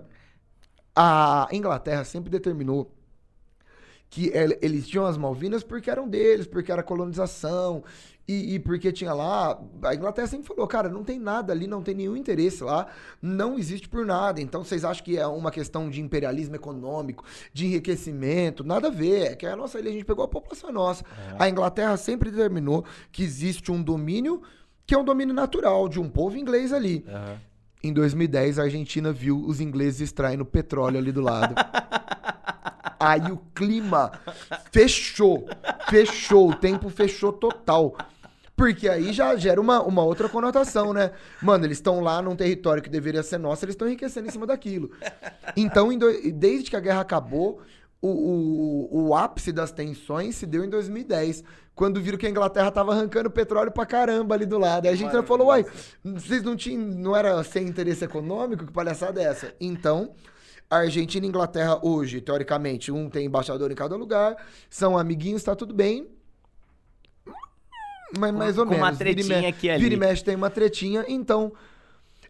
[0.95, 2.95] A Inglaterra sempre determinou
[4.09, 7.82] que eles tinham as Malvinas porque eram deles, porque era colonização
[8.27, 9.61] e, e, porque tinha lá.
[9.83, 12.87] A Inglaterra sempre falou, cara, não tem nada ali, não tem nenhum interesse lá,
[13.20, 14.41] não existe por nada.
[14.41, 18.64] Então vocês acham que é uma questão de imperialismo econômico, de enriquecimento?
[18.64, 19.33] Nada a ver.
[19.33, 21.05] É que a nossa ilha, a gente pegou a população nossa.
[21.39, 21.45] É.
[21.45, 24.43] A Inglaterra sempre determinou que existe um domínio
[24.87, 27.05] que é um domínio natural de um povo inglês ali.
[27.09, 27.39] Uhum.
[27.85, 31.55] Em 2010, a Argentina viu os ingleses extraindo petróleo ali do lado.
[32.99, 34.12] Aí o clima
[34.72, 35.47] fechou.
[35.91, 36.51] Fechou.
[36.51, 37.95] O tempo fechou total.
[38.57, 41.11] Porque aí já gera uma, uma outra conotação, né?
[41.42, 44.46] Mano, eles estão lá num território que deveria ser nosso, eles estão enriquecendo em cima
[44.46, 44.90] daquilo.
[45.57, 46.07] Então, do...
[46.32, 47.61] desde que a guerra acabou,
[48.00, 51.42] o, o, o, ápice das tensões se deu em 2010,
[51.74, 54.86] quando viram que a Inglaterra tava arrancando petróleo pra caramba ali do lado.
[54.86, 55.64] Aí a gente falou, uai,
[56.05, 56.80] vocês não tinham.
[56.82, 58.66] Não era sem interesse econômico?
[58.66, 59.55] Que palhaçada é essa?
[59.61, 60.14] Então.
[60.70, 64.34] A Argentina e a Inglaterra hoje, teoricamente, um tem embaixador em cada lugar,
[64.68, 66.09] são amiguinhos, tá tudo bem.
[68.18, 68.88] Mas mais ou com menos.
[68.88, 69.82] uma tretinha vira, aqui ali.
[69.82, 71.04] Vira e mexe tem uma tretinha.
[71.08, 71.52] Então,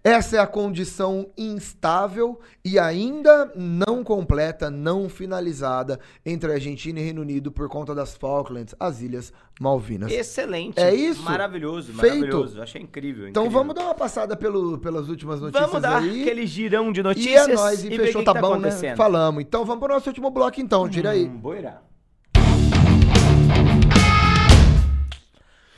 [0.03, 7.23] essa é a condição instável e ainda não completa, não finalizada entre Argentina e Reino
[7.23, 10.13] Unido por conta das Falklands, as Ilhas Malvinas.
[10.13, 10.79] Excelente.
[10.79, 11.23] É isso?
[11.23, 12.17] Maravilhoso, Feito.
[12.17, 12.61] maravilhoso.
[12.61, 13.29] Achei incrível.
[13.29, 13.61] Então incrível.
[13.63, 16.21] vamos dar uma passada pelo, pelas últimas notícias Vamos dar aí.
[16.21, 17.49] aquele girão de E notícias.
[17.49, 18.71] é nóis, e, ver fechou, o tá que bom, né?
[18.97, 19.41] Falamos.
[19.43, 21.25] Então vamos pro nosso último bloco então, tira aí.
[21.25, 21.81] Hum, boira.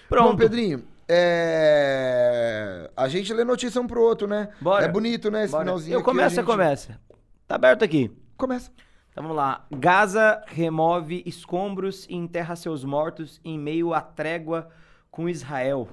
[0.09, 0.39] Bom, Pronto.
[0.39, 2.91] Pedrinho, é...
[2.97, 4.49] a gente lê notícia um pro outro, né?
[4.61, 4.85] Bora.
[4.85, 5.45] É bonito, né?
[5.45, 5.65] Esse Bora.
[5.65, 7.01] finalzinho Eu começo, gente- começa.
[7.47, 8.11] Tá aberto aqui.
[8.37, 8.71] Começa.
[9.11, 9.67] Então vamos lá.
[9.71, 14.69] Gaza remove escombros e enterra seus mortos em meio à trégua
[15.11, 15.89] com Israel.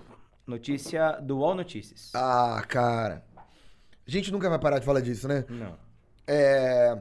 [0.46, 2.12] Notícia do All Notícias.
[2.14, 3.24] Ah, cara.
[4.06, 5.46] A gente nunca vai parar de falar disso, né?
[5.48, 5.78] Não.
[6.28, 7.00] É...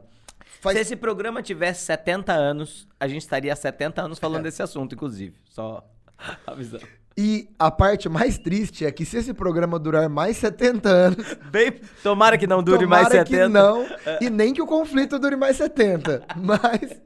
[0.61, 0.77] Faz...
[0.77, 4.95] Se esse programa tivesse 70 anos, a gente estaria há 70 anos falando desse assunto,
[4.95, 5.37] inclusive.
[5.51, 5.85] Só
[6.47, 6.87] avisando.
[7.17, 11.73] E a parte mais triste é que se esse programa durar mais 70 anos, Bem,
[12.03, 13.45] tomara que não dure mais tomara 70.
[13.45, 13.87] que não,
[14.21, 16.25] e nem que o conflito dure mais 70.
[16.37, 17.01] Mas,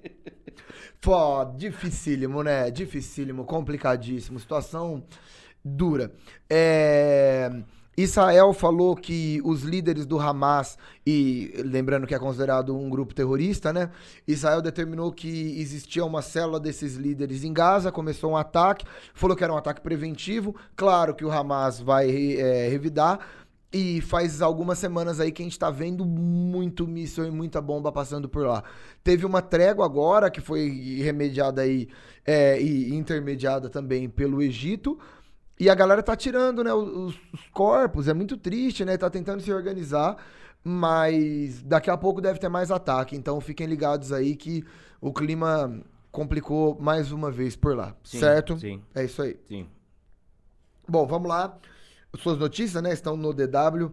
[1.01, 2.71] pô, dificílimo, né?
[2.71, 5.03] Dificílimo, complicadíssimo, situação
[5.65, 6.13] dura.
[6.49, 7.51] É...
[7.97, 10.77] Israel falou que os líderes do Hamas,
[11.07, 13.91] e lembrando que é considerado um grupo terrorista, né?
[14.29, 18.85] Israel determinou que existia uma célula desses líderes em Gaza, começou um ataque,
[19.15, 20.55] falou que era um ataque preventivo.
[20.77, 23.19] Claro que o Hamas vai é, revidar.
[23.73, 27.91] E faz algumas semanas aí que a gente tá vendo muito míssil e muita bomba
[27.91, 28.63] passando por lá.
[29.03, 31.89] Teve uma trégua agora que foi remediada aí
[32.25, 34.99] é, e intermediada também pelo Egito.
[35.59, 38.97] E a galera tá tirando, né, os, os corpos, é muito triste, né?
[38.97, 40.17] Tá tentando se organizar,
[40.63, 43.17] mas daqui a pouco deve ter mais ataque.
[43.17, 44.63] Então fiquem ligados aí que
[45.01, 45.81] o clima
[46.13, 48.59] complicou mais uma vez por lá, Sim, certo?
[48.59, 49.39] Sim, É isso aí.
[49.49, 49.67] sim.
[50.89, 51.59] Bom, vamos lá.
[52.19, 53.93] Suas notícias, né, estão no DW.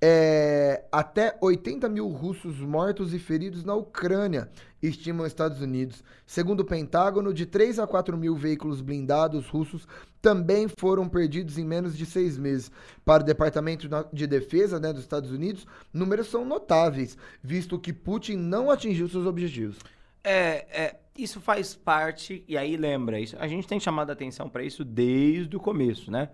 [0.00, 4.48] É, até 80 mil russos mortos e feridos na Ucrânia,
[4.80, 6.04] estimam os Estados Unidos.
[6.24, 9.88] Segundo o Pentágono, de 3 a 4 mil veículos blindados russos
[10.22, 12.70] também foram perdidos em menos de seis meses.
[13.04, 18.36] Para o Departamento de Defesa né, dos Estados Unidos, números são notáveis, visto que Putin
[18.36, 19.78] não atingiu seus objetivos.
[20.22, 24.48] É, é, isso faz parte, e aí lembra, isso, a gente tem chamado a atenção
[24.48, 26.30] para isso desde o começo, né?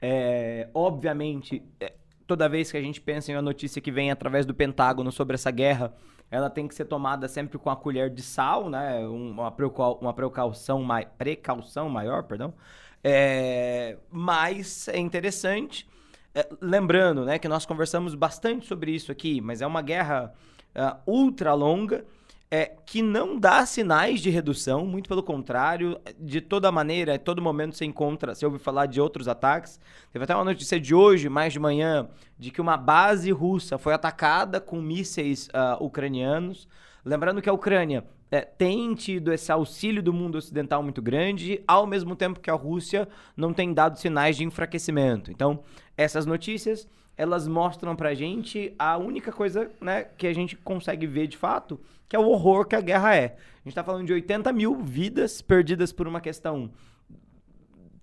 [0.00, 1.92] É, obviamente, é,
[2.32, 5.34] toda vez que a gente pensa em uma notícia que vem através do Pentágono sobre
[5.34, 5.92] essa guerra,
[6.30, 9.06] ela tem que ser tomada sempre com a colher de sal, né?
[9.06, 9.54] Uma,
[10.00, 12.54] uma precaução, mai precaução maior, perdão.
[13.04, 15.86] É, mas é interessante.
[16.34, 20.32] É, lembrando, né, que nós conversamos bastante sobre isso aqui, mas é uma guerra
[20.74, 22.02] uh, ultra longa
[22.54, 27.40] é, que não dá sinais de redução, muito pelo contrário, de toda maneira, a todo
[27.40, 29.80] momento você encontra, você ouve falar de outros ataques.
[30.12, 33.94] Teve até uma notícia de hoje, mais de manhã, de que uma base russa foi
[33.94, 36.68] atacada com mísseis uh, ucranianos.
[37.02, 41.86] Lembrando que a Ucrânia é, tem tido esse auxílio do mundo ocidental muito grande, ao
[41.86, 45.30] mesmo tempo que a Rússia não tem dado sinais de enfraquecimento.
[45.30, 45.64] Então,
[45.96, 46.86] essas notícias
[47.22, 51.80] elas mostram pra gente a única coisa né, que a gente consegue ver de fato,
[52.08, 53.36] que é o horror que a guerra é.
[53.64, 56.70] A gente tá falando de 80 mil vidas perdidas por uma questão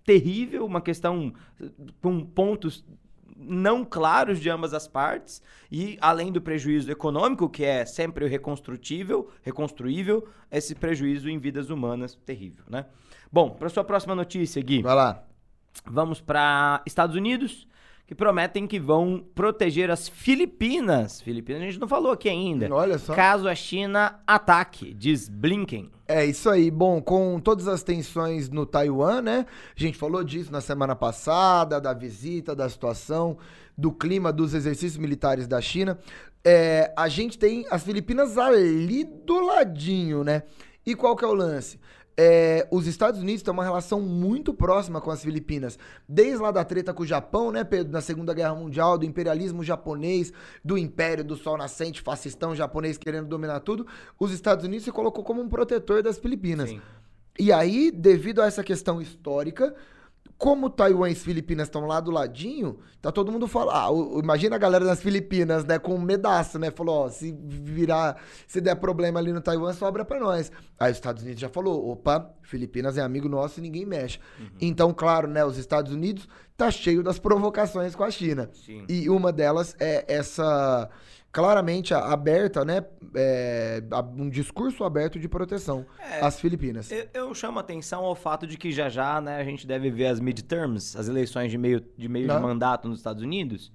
[0.06, 1.34] terrível, uma questão
[2.02, 2.86] com pontos
[3.36, 5.42] não claros de ambas as partes
[5.72, 12.16] e além do prejuízo econômico que é sempre reconstrutível, reconstruível, esse prejuízo em vidas humanas
[12.26, 12.86] terrível, né?
[13.32, 14.82] Bom, para sua próxima notícia, Gui.
[14.82, 15.24] Vai lá.
[15.86, 17.68] Vamos para Estados Unidos
[18.10, 21.22] que prometem que vão proteger as Filipinas.
[21.22, 22.68] Filipinas a gente não falou aqui ainda.
[22.74, 23.14] Olha só.
[23.14, 25.92] Caso a China ataque, diz Blinken.
[26.08, 26.72] É isso aí.
[26.72, 29.46] Bom, com todas as tensões no Taiwan, né?
[29.78, 33.38] A gente falou disso na semana passada, da visita, da situação,
[33.78, 35.96] do clima dos exercícios militares da China.
[36.44, 40.42] É, a gente tem as Filipinas ali do ladinho, né?
[40.84, 41.80] E qual que é o lance?
[42.22, 45.80] É, os Estados Unidos têm uma relação muito próxima com as Filipinas.
[46.06, 47.94] Desde lá da treta com o Japão, né, Pedro?
[47.94, 53.30] Na Segunda Guerra Mundial, do imperialismo japonês, do império do sol nascente, fascistão japonês querendo
[53.30, 53.88] dominar tudo,
[54.20, 56.70] os Estados Unidos se colocou como um protetor das Filipinas.
[56.70, 56.82] Sim.
[57.40, 59.74] E aí, devido a essa questão histórica,
[60.40, 63.76] como Taiwan e Filipinas estão lá do ladinho, tá todo mundo falando.
[63.76, 65.78] Ah, imagina a galera das Filipinas, né?
[65.78, 66.72] Com um né?
[66.72, 68.16] Falou: ó, se virar,
[68.48, 70.50] se der problema ali no Taiwan, sobra para nós.
[70.80, 74.18] Aí os Estados Unidos já falou: opa, Filipinas é amigo nosso e ninguém mexe.
[74.40, 74.48] Uhum.
[74.62, 75.44] Então, claro, né?
[75.44, 76.26] Os Estados Unidos
[76.56, 78.50] tá cheio das provocações com a China.
[78.54, 78.86] Sim.
[78.88, 80.90] E uma delas é essa
[81.32, 82.84] claramente aberta, né?
[83.16, 83.82] É,
[84.18, 86.92] um discurso aberto de proteção é, às Filipinas.
[86.92, 90.08] Eu, eu, chamo atenção ao fato de que já já, né, a gente deve ver
[90.08, 93.72] as midterms, as eleições de meio de, meio de mandato nos Estados Unidos.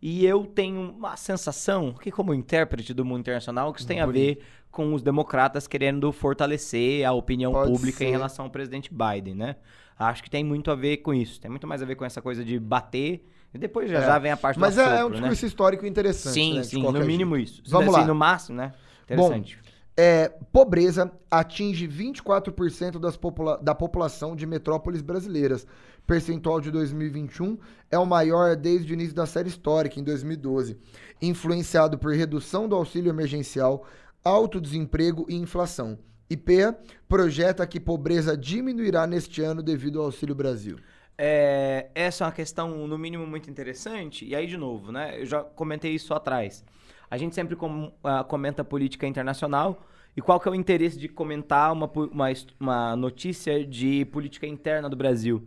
[0.00, 4.06] E eu tenho uma sensação, que como intérprete do mundo internacional, que isso tem a
[4.06, 4.38] ver
[4.70, 8.06] com os democratas querendo fortalecer a opinião Pode pública ser.
[8.06, 9.56] em relação ao presidente Biden, né?
[9.98, 11.40] Acho que tem muito a ver com isso.
[11.40, 13.24] Tem muito mais a ver com essa coisa de bater
[13.54, 14.06] e depois já, é.
[14.06, 15.48] já vem a parte Mas do Mas é, é, um discurso né?
[15.48, 16.34] histórico interessante.
[16.34, 17.52] Sim, né, sim, no mínimo jeito.
[17.52, 17.62] isso.
[17.68, 18.06] Vamos assim, lá.
[18.06, 18.74] No máximo, né?
[19.04, 19.56] Interessante.
[19.56, 19.64] Bom,
[19.96, 25.66] é, pobreza atinge 24% das popula da população de metrópoles brasileiras.
[26.04, 27.56] Percentual de 2021
[27.90, 30.76] é o maior desde o início da série histórica, em 2012.
[31.22, 33.86] Influenciado por redução do auxílio emergencial,
[34.22, 35.96] alto desemprego e inflação.
[36.28, 36.76] IPEA
[37.08, 40.76] projeta que pobreza diminuirá neste ano devido ao Auxílio Brasil.
[41.16, 44.24] É, essa é uma questão, no mínimo, muito interessante.
[44.24, 45.20] E aí, de novo, né?
[45.20, 46.64] Eu já comentei isso atrás.
[47.10, 49.86] A gente sempre com, uh, comenta política internacional.
[50.16, 52.26] E qual que é o interesse de comentar uma, uma,
[52.58, 55.46] uma notícia de política interna do Brasil?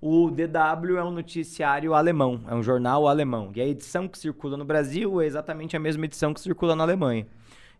[0.00, 3.50] O DW é um noticiário alemão, é um jornal alemão.
[3.54, 6.84] E a edição que circula no Brasil é exatamente a mesma edição que circula na
[6.84, 7.26] Alemanha.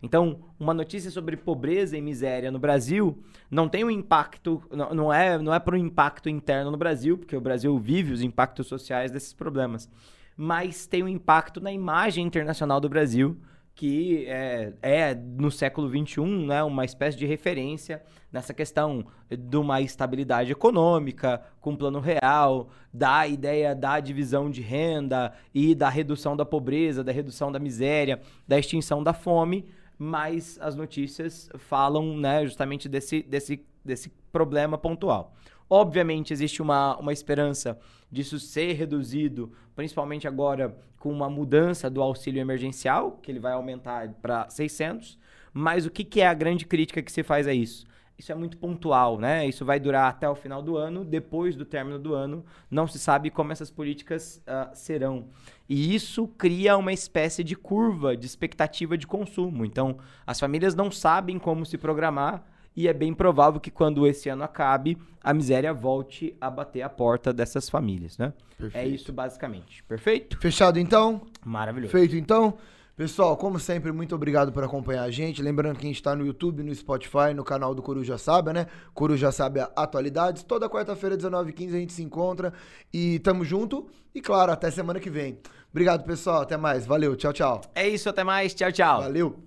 [0.05, 3.17] Então, uma notícia sobre pobreza e miséria no Brasil
[3.49, 7.35] não tem um impacto, não, é, não é para um impacto interno no Brasil, porque
[7.35, 9.89] o Brasil vive os impactos sociais desses problemas,
[10.37, 13.35] mas tem um impacto na imagem internacional do Brasil,
[13.73, 18.01] que é, é no século XXI né, uma espécie de referência
[18.31, 25.33] nessa questão de uma estabilidade econômica, com plano real, da ideia da divisão de renda
[25.53, 29.65] e da redução da pobreza, da redução da miséria, da extinção da fome,
[29.97, 35.33] mas as notícias falam né, justamente desse, desse, desse problema pontual.
[35.69, 37.79] Obviamente, existe uma, uma esperança
[38.11, 44.09] disso ser reduzido, principalmente agora com uma mudança do auxílio emergencial, que ele vai aumentar
[44.21, 45.17] para 600.
[45.53, 47.85] Mas o que, que é a grande crítica que se faz a isso?
[48.17, 49.45] Isso é muito pontual, né?
[49.45, 51.03] Isso vai durar até o final do ano.
[51.03, 55.27] Depois do término do ano, não se sabe como essas políticas uh, serão.
[55.67, 59.65] E isso cria uma espécie de curva de expectativa de consumo.
[59.65, 62.45] Então, as famílias não sabem como se programar
[62.75, 66.89] e é bem provável que quando esse ano acabe, a miséria volte a bater a
[66.89, 68.33] porta dessas famílias, né?
[68.37, 68.85] É Perfeito.
[68.85, 69.83] É isso basicamente.
[69.83, 70.37] Perfeito?
[70.39, 71.21] Fechado então?
[71.43, 71.91] Maravilhoso.
[71.91, 72.57] Feito então?
[72.95, 75.41] Pessoal, como sempre, muito obrigado por acompanhar a gente.
[75.41, 78.67] Lembrando que a gente está no YouTube, no Spotify, no canal do Coruja Sábia, né?
[78.93, 80.43] Coruja Sábia Atualidades.
[80.43, 82.53] Toda quarta-feira, 19h15, a gente se encontra.
[82.93, 83.85] E tamo junto.
[84.13, 85.37] E claro, até semana que vem.
[85.69, 86.43] Obrigado, pessoal.
[86.43, 86.85] Até mais.
[86.85, 87.17] Valeu.
[87.17, 87.61] Tchau, tchau.
[87.75, 88.53] É isso, até mais.
[88.53, 89.01] Tchau, tchau.
[89.01, 89.43] Valeu.